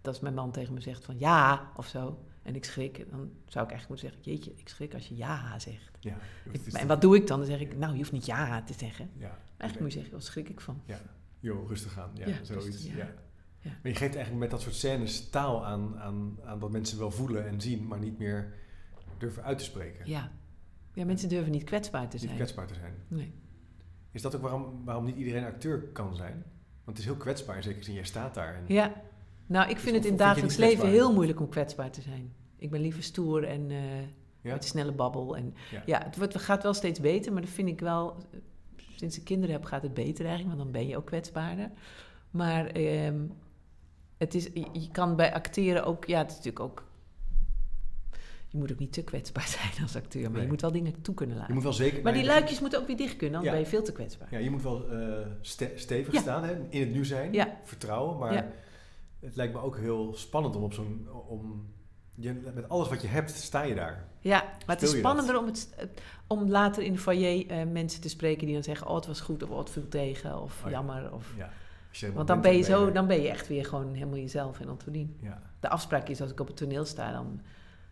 [0.01, 3.31] Dat als mijn man tegen me zegt van ja of zo, en ik schrik, dan
[3.45, 5.97] zou ik eigenlijk moeten zeggen: Jeetje, ik schrik als je ja zegt.
[5.99, 6.17] ja.
[6.51, 7.37] Ik- en wat doe ik dan?
[7.39, 9.09] Dan zeg ik: Nou, je hoeft niet ja te zeggen.
[9.17, 9.37] Ja.
[9.57, 10.81] Eigenlijk moet je zeggen: Wat schrik ik van?
[10.85, 10.99] Ja,
[11.39, 12.11] joh, rustig aan.
[12.13, 12.65] Ja, Ja, zoiets.
[12.65, 13.13] rustig, ja.
[13.65, 13.71] Ja.
[13.81, 17.11] Maar je geeft eigenlijk met dat soort scènes taal aan, aan, aan dat mensen wel
[17.11, 18.53] voelen en zien, maar niet meer
[19.17, 20.09] durven uit te spreken.
[20.09, 20.31] Ja.
[20.93, 22.35] Ja, mensen durven niet kwetsbaar te Niet zijn.
[22.35, 22.93] kwetsbaar te zijn.
[23.07, 23.33] Nee.
[24.11, 26.43] Is dat ook waarom, waarom niet iedereen acteur kan zijn?
[26.83, 28.55] Want het is heel kwetsbaar, zeker zin jij staat daar.
[28.55, 28.93] En, Ja,
[29.45, 32.33] nou, ik Dus vind het in dagelijks niet leven heel moeilijk om kwetsbaar te zijn.
[32.57, 34.01] Ik ben liever stoer en eh,
[34.41, 34.53] Ja?
[34.53, 35.37] met snelle babbel.
[35.37, 35.83] En Ja.
[35.85, 38.17] ja, het wordt, het gaat wel steeds beter, maar dat vind ik wel.
[38.95, 41.71] Sinds ik kinderen heb, gaat het beter eigenlijk, want dan ben je ook kwetsbaarder.
[42.31, 43.19] Maar ehm,
[44.17, 46.83] het is, je, je kan bij acteren ook, ja, het is natuurlijk ook.
[48.47, 50.41] Je moet ook niet te kwetsbaar zijn als acteur, maar Nee.
[50.41, 51.55] je moet wel dingen toe kunnen Je laten.
[51.55, 52.03] moet wel zeker...
[52.03, 53.61] Maar die luikjes moeten ook weer dicht kunnen, anders Ja.
[53.61, 54.27] ben je veel te kwetsbaar.
[54.31, 56.21] Ja, je moet wel eh, ste- stevig Ja.
[56.21, 56.55] staan, hè?
[56.69, 57.57] in het nu zijn, Ja.
[57.63, 58.17] vertrouwen.
[58.17, 58.51] Maar
[59.19, 61.07] het lijkt me ook heel spannend om op zo'n...
[61.27, 61.73] Om,
[62.17, 64.07] je, met alles wat je hebt, sta je daar.
[64.19, 65.05] Ja, maar het is je dat?
[65.05, 65.75] spannender om, het,
[66.27, 69.21] om later in de foyer eh, mensen te spreken die dan zeggen: Oh, het was
[69.21, 70.69] goed, of oh, het viel tegen, of Oh ja.
[70.69, 71.13] jammer.
[71.13, 71.49] Of, Ja.
[71.99, 74.69] Je want dan ben, je zo, dan ben je echt weer gewoon helemaal jezelf en
[74.69, 75.17] Antolien.
[75.21, 75.41] Ja.
[75.59, 77.41] De afspraak is als ik op het toneel sta, dan.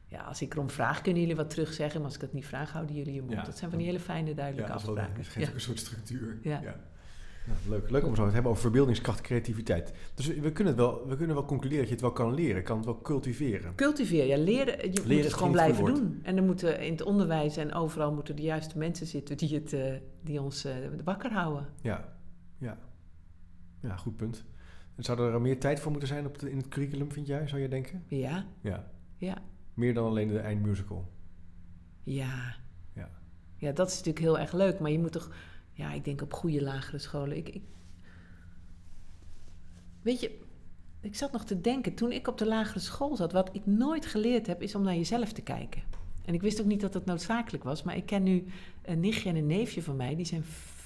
[0.07, 1.95] Ja, als ik erom vraag, kunnen jullie wat terugzeggen.
[1.99, 3.33] Maar als ik dat niet vraag, houden jullie je mond.
[3.33, 5.17] Ja, dat zijn van die hele fijne, Ja, duidelijke dat wel, afspraken.
[5.23, 5.47] het geeft Ja.
[5.47, 6.37] ook een soort structuur.
[6.41, 6.59] Ja.
[6.61, 9.93] Nou, leuk, leuk om het zo te hebben over verbeeldingskracht, creativiteit.
[10.15, 12.63] Dus we kunnen, het wel, we kunnen wel concluderen dat je het wel kan leren,
[12.63, 13.75] kan het wel cultiveren.
[13.75, 14.91] Cultiveren, ja, leren.
[14.93, 16.19] Je moet het gewoon blijven doen.
[16.23, 19.73] En er moeten in het onderwijs en overal moeten de juiste mensen zitten die, het,
[19.73, 20.73] eh, die ons eh,
[21.03, 21.67] wakker houden.
[21.81, 22.13] Ja,
[22.57, 22.77] ja.
[23.83, 24.45] Ja, goed punt.
[24.97, 27.61] Zou er meer tijd voor moeten zijn op de, in het curriculum, vind jij, zou
[27.61, 28.03] je denken?
[28.07, 28.91] Ja, Ja.
[29.17, 29.37] ja,
[29.73, 31.11] Meer dan alleen de eindmusical.
[32.03, 32.55] ja.
[32.93, 33.09] Ja.
[33.57, 34.79] Ja, dat is natuurlijk heel erg leuk.
[34.79, 35.31] Maar je moet toch...
[35.71, 37.37] Ja, ik denk op goede lagere scholen.
[37.37, 37.61] Ik, ik,
[40.01, 40.39] weet je,
[41.01, 41.93] ik zat nog te denken...
[41.93, 43.31] Toen ik op de lagere school zat...
[43.31, 45.83] Wat ik nooit geleerd heb, is om naar jezelf te kijken.
[46.25, 47.83] En ik wist ook niet dat dat noodzakelijk was.
[47.83, 48.45] Maar ik ken nu
[48.81, 50.15] een nichtje en een neefje van mij.
[50.15, 50.43] Die zijn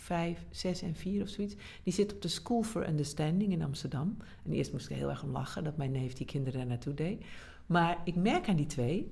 [0.07, 1.55] vijf, zes en vier of zoiets.
[1.83, 4.17] Die zit op de School for Understanding in Amsterdam.
[4.45, 5.63] En eerst moest ik heel erg om lachen...
[5.63, 7.23] dat mijn neef die kinderen daar naartoe deed.
[7.65, 9.11] Maar ik merk aan die twee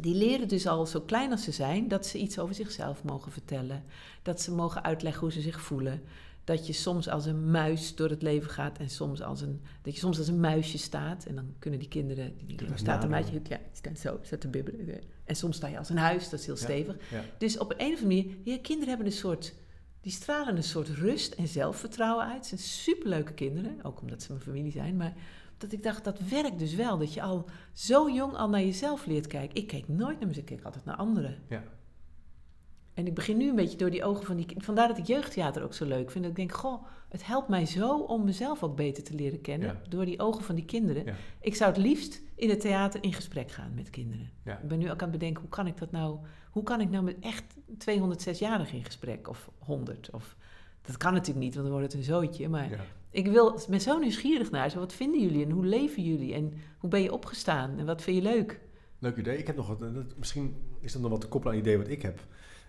[0.00, 3.32] die leren dus al zo klein als ze zijn dat ze iets over zichzelf mogen
[3.32, 3.84] vertellen.
[4.22, 6.02] Dat ze mogen uitleggen hoe ze zich voelen.
[6.44, 9.94] Dat je soms als een muis door het leven gaat en soms als een, dat
[9.94, 11.24] je soms als een muisje staat.
[11.24, 15.00] En dan kunnen die kinderen, die, staat een muisje, ja, staat zo, staat te bibberen.
[15.24, 16.60] En soms sta je als een huis, dat is heel Ja.
[16.60, 16.96] stevig.
[17.10, 17.24] Ja.
[17.38, 19.54] Dus op een of andere manier, ja, kinderen hebben een soort,
[20.00, 22.36] die stralen een soort rust en zelfvertrouwen uit.
[22.36, 24.96] Het zijn superleuke kinderen, ook omdat ze mijn familie zijn.
[24.96, 25.14] Maar
[25.58, 26.98] dat ik dacht, dat werkt dus wel.
[26.98, 29.56] Dat je al zo jong al naar jezelf leert kijken.
[29.56, 31.38] Ik keek nooit naar mezelf, ik keek altijd naar anderen.
[31.48, 31.64] Ja.
[32.94, 34.64] En ik begin nu een beetje door die ogen van die kinderen.
[34.64, 36.24] Vandaar dat ik jeugdtheater ook zo leuk vind.
[36.24, 39.68] Dat ik denk, goh, het helpt mij zo om mezelf ook beter te leren kennen.
[39.68, 39.80] Ja.
[39.88, 41.04] Door die ogen van die kinderen.
[41.04, 41.14] Ja.
[41.40, 44.30] Ik zou het liefst in het theater in gesprek gaan met kinderen.
[44.44, 44.58] Ja.
[44.58, 46.18] Ik ben nu ook aan het bedenken, hoe kan ik dat nou...
[46.50, 47.44] Hoe kan ik nou met echt
[47.90, 49.28] 206-jarigen in gesprek?
[49.28, 50.10] Of 100?
[50.12, 50.36] Of,
[50.82, 52.48] dat kan natuurlijk niet, want dan wordt het een zootje.
[52.48, 52.78] Maar Ja.
[53.10, 54.78] ik wil, ben zo nieuwsgierig naar ze.
[54.78, 56.34] Wat vinden jullie en hoe leven jullie?
[56.34, 57.78] En hoe ben je opgestaan?
[57.78, 58.60] En wat vind je leuk?
[58.98, 59.38] Leuk idee.
[59.38, 59.80] Ik heb nog wat,
[60.16, 62.20] misschien is dat nog wat te koppelen aan een idee wat ik heb.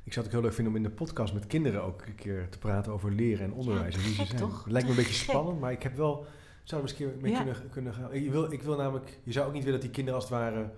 [0.03, 2.15] Ik zou het ook heel leuk vinden om in de podcast met kinderen ook een
[2.15, 4.37] keer te praten over leren en onderwijs en wie ze zijn.
[4.39, 4.63] toch?
[4.63, 5.29] Het lijkt me een beetje gek.
[5.29, 6.25] spannend, maar ik heb wel,
[6.69, 7.37] zou er keer mee Ja.
[7.37, 8.13] kunnen, kunnen gaan.
[8.13, 10.39] Ik wil, ik wil namelijk, je zou ook niet willen dat die kinderen als het
[10.39, 10.69] ware,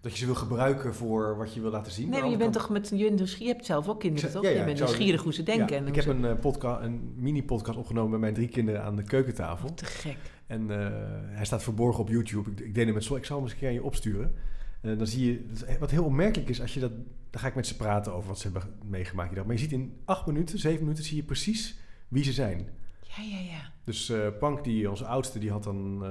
[0.00, 2.08] dat je ze wil gebruiken voor wat je wil laten zien.
[2.08, 2.96] Nee, Maar je bent toch met je,
[3.38, 4.42] je hebt zelf ook kinderen, toch?
[4.42, 5.68] ja, ja, je bent nieuwsgierig hoe ze denken.
[5.74, 8.82] Ja, en ik heb ze- een, eh, podcast, een mini-podcast opgenomen met mijn drie kinderen
[8.82, 9.68] aan de keukentafel.
[9.68, 10.16] Oh, te gek.
[10.46, 10.88] En eh,
[11.36, 12.50] hij staat verborgen op YouTube.
[12.50, 13.16] Ik, ik deed hem met zo.
[13.16, 14.34] Ik zal hem eens een keer aan je opsturen.
[14.80, 16.92] En dan zie je, wat heel opmerkelijk is, als je dat,
[17.30, 19.34] dan ga ik met ze praten over wat ze hebben meegemaakt.
[19.34, 21.78] Maar je ziet in acht minuten, zeven minuten, zie je precies
[22.08, 22.68] wie ze zijn.
[23.16, 23.72] Ja, ja, ja.
[23.84, 26.10] Dus eh Pank, die, onze oudste, die had dan eh,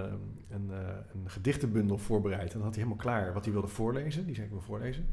[0.49, 0.77] een, eh,
[1.13, 2.47] een gedichtenbundel voorbereid.
[2.47, 4.25] En dan had hij helemaal klaar wat hij wilde voorlezen.
[4.25, 5.07] Die zei ik wil voorlezen.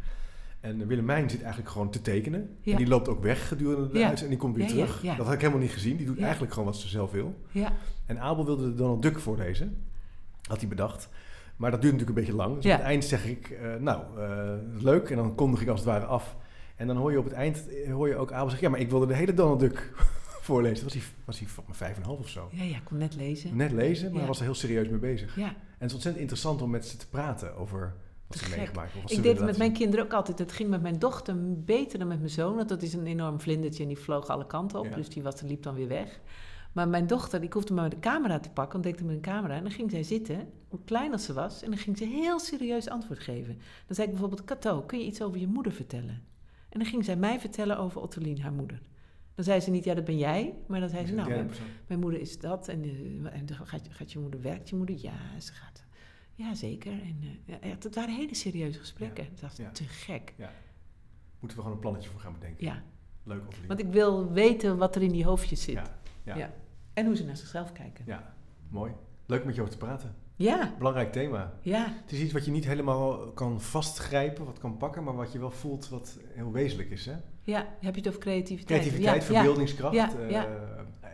[0.61, 2.57] En Willemijn zit eigenlijk gewoon te tekenen.
[2.61, 2.73] Ja.
[2.73, 4.15] En die loopt ook weg gedurende de Ja.
[4.15, 5.01] En die komt weer Ja, terug.
[5.01, 5.97] Dat had ik helemaal niet gezien.
[5.97, 7.35] Die doet eigenlijk gewoon wat ze zelf wil.
[7.51, 7.73] Ja,
[8.07, 9.85] En Abel wilde de Donald Duck voorlezen.
[10.49, 11.09] Had hij bedacht.
[11.57, 12.55] Maar dat duurt natuurlijk een beetje lang.
[12.55, 14.03] Dus op het eind zeg ik, nou,
[14.79, 15.11] leuk.
[15.11, 16.37] En dan kondig ik als het ware af.
[16.77, 18.67] En dan hoor je op het eind hoor je ook Abel zeggen...
[18.67, 19.93] ja, maar ik wilde de hele Donald Duck
[20.47, 20.85] voorlezen.
[20.85, 22.49] Was hij, was hij vijf en half of zo.
[22.53, 23.57] ja, ja, ik kon net lezen.
[23.57, 24.19] Net lezen, maar Ja.
[24.19, 25.37] hij was er heel serieus mee bezig.
[25.37, 27.95] Ja, En het is ontzettend interessant om met ze te praten over
[28.27, 29.11] wat ze meegemaakt hebben.
[29.17, 30.39] ik deed het met mijn kinderen ook altijd.
[30.39, 32.57] Het ging met mijn dochter beter dan met mijn zoon.
[32.57, 34.85] Want dat is een enorm vlindertje en die vloog alle kanten op.
[34.87, 34.95] Ja.
[34.97, 36.21] Dus die was, liep dan weer weg.
[36.73, 38.81] Maar mijn dochter, ik hoefde maar de camera te pakken.
[38.81, 39.55] Deed met een camera.
[39.55, 41.63] En dan ging zij zitten, hoe klein als ze was.
[41.63, 43.59] En dan ging ze heel serieus antwoord geven.
[43.87, 46.23] Dan zei ik bijvoorbeeld, Cato, kun je iets over je moeder vertellen?
[46.69, 48.81] En dan ging zij mij vertellen over Ottoline, haar moeder.
[49.37, 50.55] Dan zei ze niet, ja, dat ben jij.
[50.67, 51.49] Maar dan zei ze, nou,
[51.87, 52.69] mijn, moeder is dat.
[52.69, 54.97] En, eh, en gaat, gaat je moeder, werkt je moeder?
[54.99, 55.85] Ja, ze gaat.
[56.35, 56.93] Ja, zeker.
[56.93, 59.25] En eh, ja, echt, het waren hele serieuze gesprekken.
[59.25, 59.71] Ja, Dat was ja.
[59.71, 60.35] te gek.
[61.39, 62.65] Moeten we gewoon een plannetje voor gaan bedenken.
[62.65, 62.83] Ja,
[63.23, 63.69] Leuk Ottilie.
[63.69, 65.75] want ik wil weten wat er in die hoofdjes zit.
[65.75, 66.55] Ja, ja, Ja.
[66.93, 68.05] En hoe ze naar zichzelf kijken.
[68.07, 68.35] ja,
[68.69, 68.93] mooi.
[69.27, 70.15] Leuk met je over te praten.
[70.37, 71.53] Ja, Belangrijk thema.
[71.61, 75.33] ja, Het is iets wat je niet helemaal kan vastgrijpen, wat kan pakken, maar wat
[75.33, 77.07] je wel voelt wat heel wezenlijk is.
[77.07, 77.15] Hè?
[77.45, 77.67] ja.
[77.81, 78.81] Heb je het over creativiteit?
[78.81, 80.47] Creativiteit, ja, verbeeldingskracht, Ja, eh, ja.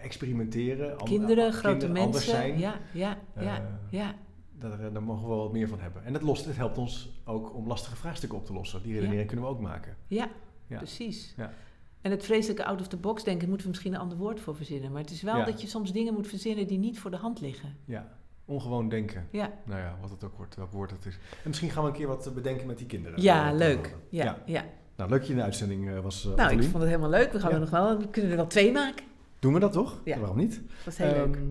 [0.02, 0.98] experimenteren.
[0.98, 2.42] an- Kinderen, an- grote kinderen anders mensen.
[2.44, 2.58] zijn.
[2.58, 4.14] Ja, ja, ja, ja.
[4.58, 6.04] Daar, daar mogen we wel wat meer van hebben.
[6.04, 8.82] En het, lost, het helpt ons ook om lastige vraagstukken op te lossen.
[8.82, 9.96] Die redenering kunnen we ook maken.
[10.06, 10.28] Ja,
[10.68, 11.34] precies.
[11.36, 11.52] Ja.
[12.00, 14.56] En het vreselijke out of the box denken, moeten we misschien een ander woord voor
[14.56, 14.92] verzinnen.
[14.92, 17.40] Maar het is wel dat je soms dingen moet verzinnen die niet voor de hand
[17.40, 17.76] liggen.
[17.84, 19.26] Ja, ongewoon denken.
[19.30, 21.14] Ja, Nou ja, wat het ook wordt, welk woord het is.
[21.14, 23.22] En misschien gaan we een keer wat eh, bedenken met die kinderen.
[23.22, 23.96] ja leuk.
[24.08, 24.38] Ja, Ja.
[24.46, 24.64] ja.
[24.96, 27.10] Nou, leuk dat je in de uitzending eh, was, uh, Nou, ik vond het helemaal
[27.10, 27.32] leuk.
[27.32, 27.54] We, gaan Ja.
[27.54, 29.04] er nog wel, we kunnen er wel twee maken.
[29.38, 30.00] Doen we dat toch?
[30.04, 30.18] Ja.
[30.18, 30.54] Waarom niet?
[30.54, 31.36] Dat was heel leuk.
[31.36, 31.44] Ehm,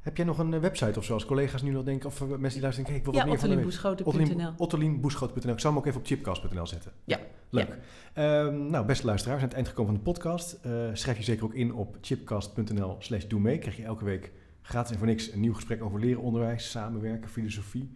[0.00, 2.40] Heb jij nog een website of zo, als collega's nu nog denken, of mensen die
[2.60, 4.54] luisteren, denken, ik wil Ja, wat meer.
[4.56, 5.52] Ottolinboeschoten.nl.
[5.52, 6.92] Ik zal hem ook even op chipcast.nl zetten.
[7.04, 7.18] Ja,
[7.50, 7.78] Leuk.
[8.12, 10.58] Ehm, nou, beste luisteraars, we zijn aan het eind gekomen van de podcast.
[10.92, 13.58] Schrijf je zeker ook in op chipcast.nl slash doe mee.
[13.58, 14.32] Krijg je elke week
[14.66, 17.90] gaat en voor niks een nieuw gesprek over leren, onderwijs, samenwerken, filosofie.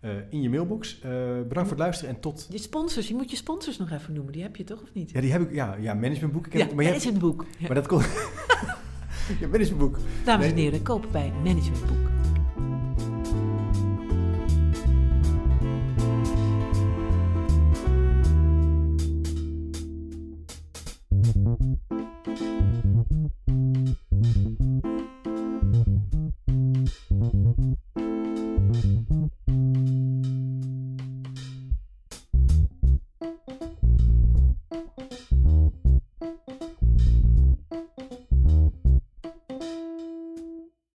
[0.00, 1.00] Eh, in je mailbox.
[1.00, 2.46] Eh, bedankt voor het luisteren en tot.
[2.50, 4.32] Je sponsors, je moet je sponsors nog even noemen.
[4.32, 5.10] Die heb je toch of niet?
[5.10, 5.52] Ja, die heb ik.
[5.52, 6.46] Ja, ja managementboek.
[6.46, 7.42] Ik heb ja, het, maar managementboek.
[7.42, 7.66] Hebt, ja.
[7.66, 8.04] Maar dat komt.
[9.40, 9.98] ja, managementboek.
[10.24, 12.10] Dames en heren, koop bij managementboek.